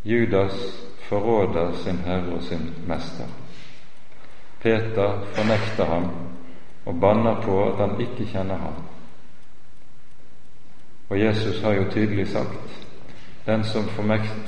[0.05, 0.85] Judas
[1.15, 3.25] forråder sin herre og sin mester.
[4.61, 6.11] Peter fornekter ham
[6.87, 8.75] og banner på at han ikke kjenner ham.
[11.09, 12.81] Og Jesus har jo tydelig sagt
[13.47, 13.85] den som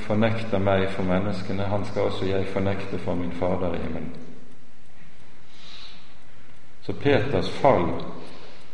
[0.07, 4.11] fornekter meg for menneskene, han skal også jeg fornekte for min Fader i himmelen.
[6.81, 7.91] Så Peters fall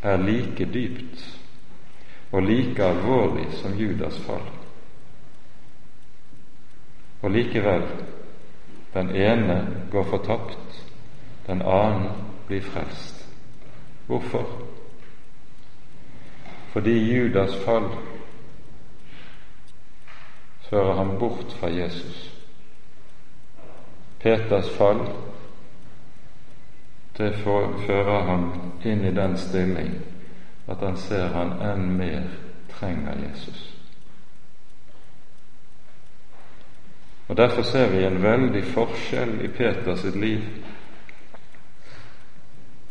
[0.02, 1.40] er like dypt
[2.32, 4.63] og like alvorlig som Judas fall.
[7.24, 7.86] Og likevel
[8.94, 9.56] den ene
[9.90, 10.84] går fortapt,
[11.46, 12.10] den annen
[12.46, 13.24] blir frelst.
[14.06, 14.44] Hvorfor?
[16.72, 17.88] Fordi Judas fall
[20.68, 22.30] fører ham bort fra Jesus.
[24.20, 25.00] Peters fall
[27.18, 27.34] det
[27.86, 28.50] fører ham
[28.84, 29.94] inn i den stilling
[30.66, 32.26] at han ser han enn mer
[32.72, 33.73] trenger Jesus.
[37.28, 40.42] Og Derfor ser vi en veldig forskjell i Peters liv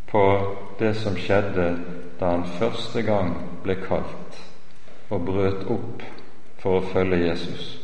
[0.09, 0.23] på
[0.79, 1.67] det som skjedde
[2.19, 4.41] da han første gang ble kalt
[5.09, 6.03] og brøt opp
[6.61, 7.77] for å følge Jesus.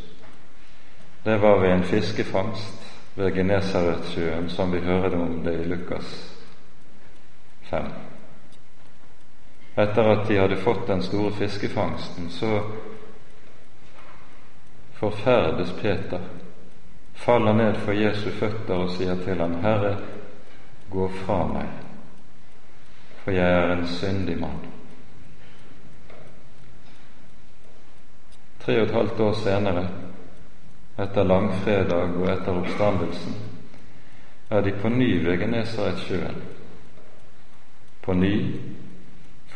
[1.26, 2.86] Det var ved en fiskefangst
[3.16, 6.14] ved Genesaretsjøen, som vi hører om det i Lukas
[7.70, 7.90] 5.
[9.78, 12.62] Etter at de hadde fått den store fiskefangsten, så
[15.00, 16.24] forferdes Peter,
[17.20, 19.98] faller ned for Jesu føtter og sier til ham, Herre,
[20.90, 21.72] gå fra meg,
[23.24, 24.62] for jeg er en syndig mann.
[28.64, 29.86] Tre og et halvt år senere,
[31.00, 33.36] etter langfredag og etter oppstandelsen,
[34.50, 36.42] er de på ny ved Genesaretsjøen.
[38.02, 38.36] På ny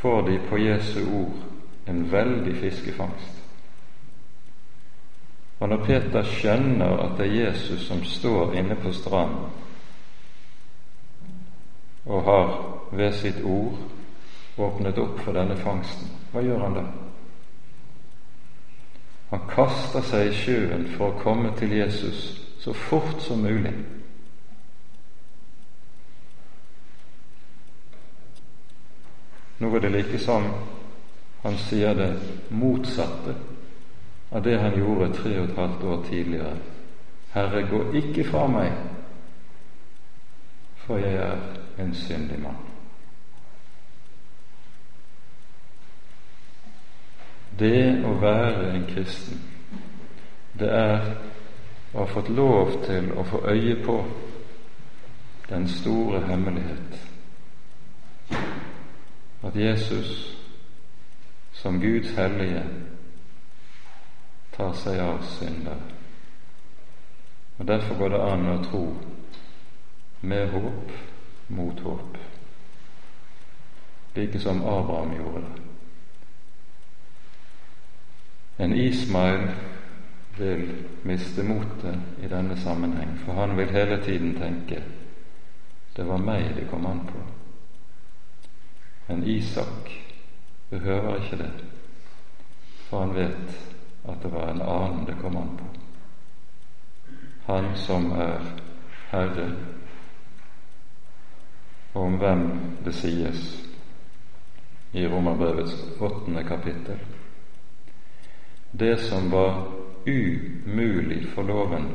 [0.01, 3.42] får de på Jesu ord en veldig fiskefangst.
[5.63, 9.45] Og når Peter skjønner at det er Jesus som står inne på stranden
[12.05, 12.49] og har
[12.91, 13.77] ved sitt ord
[14.59, 16.83] åpnet opp for denne fangsten, hva gjør han da?
[19.29, 22.25] Han kaster seg i sjøen for å komme til Jesus
[22.59, 23.71] så fort som mulig.
[29.63, 30.51] Nå er det like som
[31.47, 32.11] han sier det
[32.51, 33.39] motsatte
[34.33, 36.55] av det han gjorde tre og et halvt år tidligere.
[37.33, 38.71] Herre, gå ikke fra meg,
[40.85, 41.37] for jeg er
[41.79, 42.57] en syndig mann.
[47.59, 49.41] Det å være en kristen,
[50.59, 51.05] det er
[51.93, 53.99] å ha fått lov til å få øye på
[55.49, 56.97] den store hemmelighet
[59.43, 60.37] at Jesus
[61.53, 62.63] som Guds hellige
[64.55, 65.91] tar seg av syndere.
[67.57, 68.85] Og Derfor går det an å tro
[70.21, 70.91] med håp
[71.47, 72.17] mot håp,
[74.15, 75.61] like som Abraham gjorde det.
[78.63, 79.47] En Ismail
[80.37, 80.67] vil
[81.03, 84.81] miste motet i denne sammenheng, for han vil hele tiden tenke
[85.95, 87.19] det var meg det kom an på.
[89.07, 89.91] Men Isak
[90.69, 91.51] behøver ikke det,
[92.89, 93.72] for han vet
[94.05, 95.65] at det var en annen det kom an på.
[97.45, 98.41] Han som er
[99.11, 99.49] Herre,
[101.93, 102.43] og om hvem
[102.85, 103.43] det sies
[104.93, 106.99] i Romerbrevets åttende kapittel.
[108.71, 109.67] Det som var
[110.05, 111.91] umulig for loven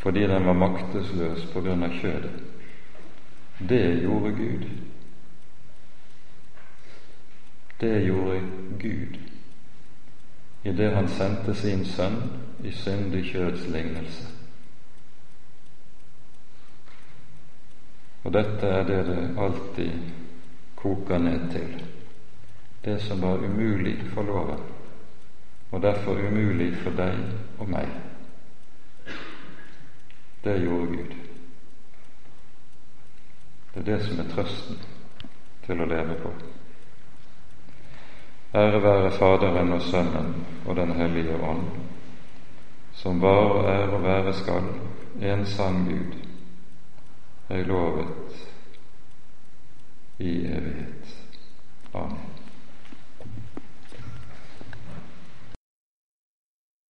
[0.00, 2.38] fordi den var maktesløs på grunn av kjødet,
[3.68, 4.62] det gjorde Gud.
[7.80, 8.38] Det gjorde
[8.80, 9.18] Gud
[10.64, 12.20] i det han sendte sin sønn
[12.64, 14.26] i syndig kjøds lignelse.
[18.24, 19.92] Og dette er det det alltid
[20.76, 21.84] koker ned til.
[22.84, 24.60] Det som var umulig for loven,
[25.70, 27.16] og derfor umulig for deg
[27.58, 27.88] og meg.
[30.44, 31.16] Det gjorde Gud.
[33.74, 34.80] Det er det som er trøsten
[35.66, 36.32] til å leve på.
[38.54, 41.66] Ære være Faderen og Sønnen og Den hellige ånd,
[42.92, 44.66] som var og er og være skal,
[45.22, 46.16] en sann Gud,
[47.48, 48.48] er lovet
[50.18, 51.16] i evighet.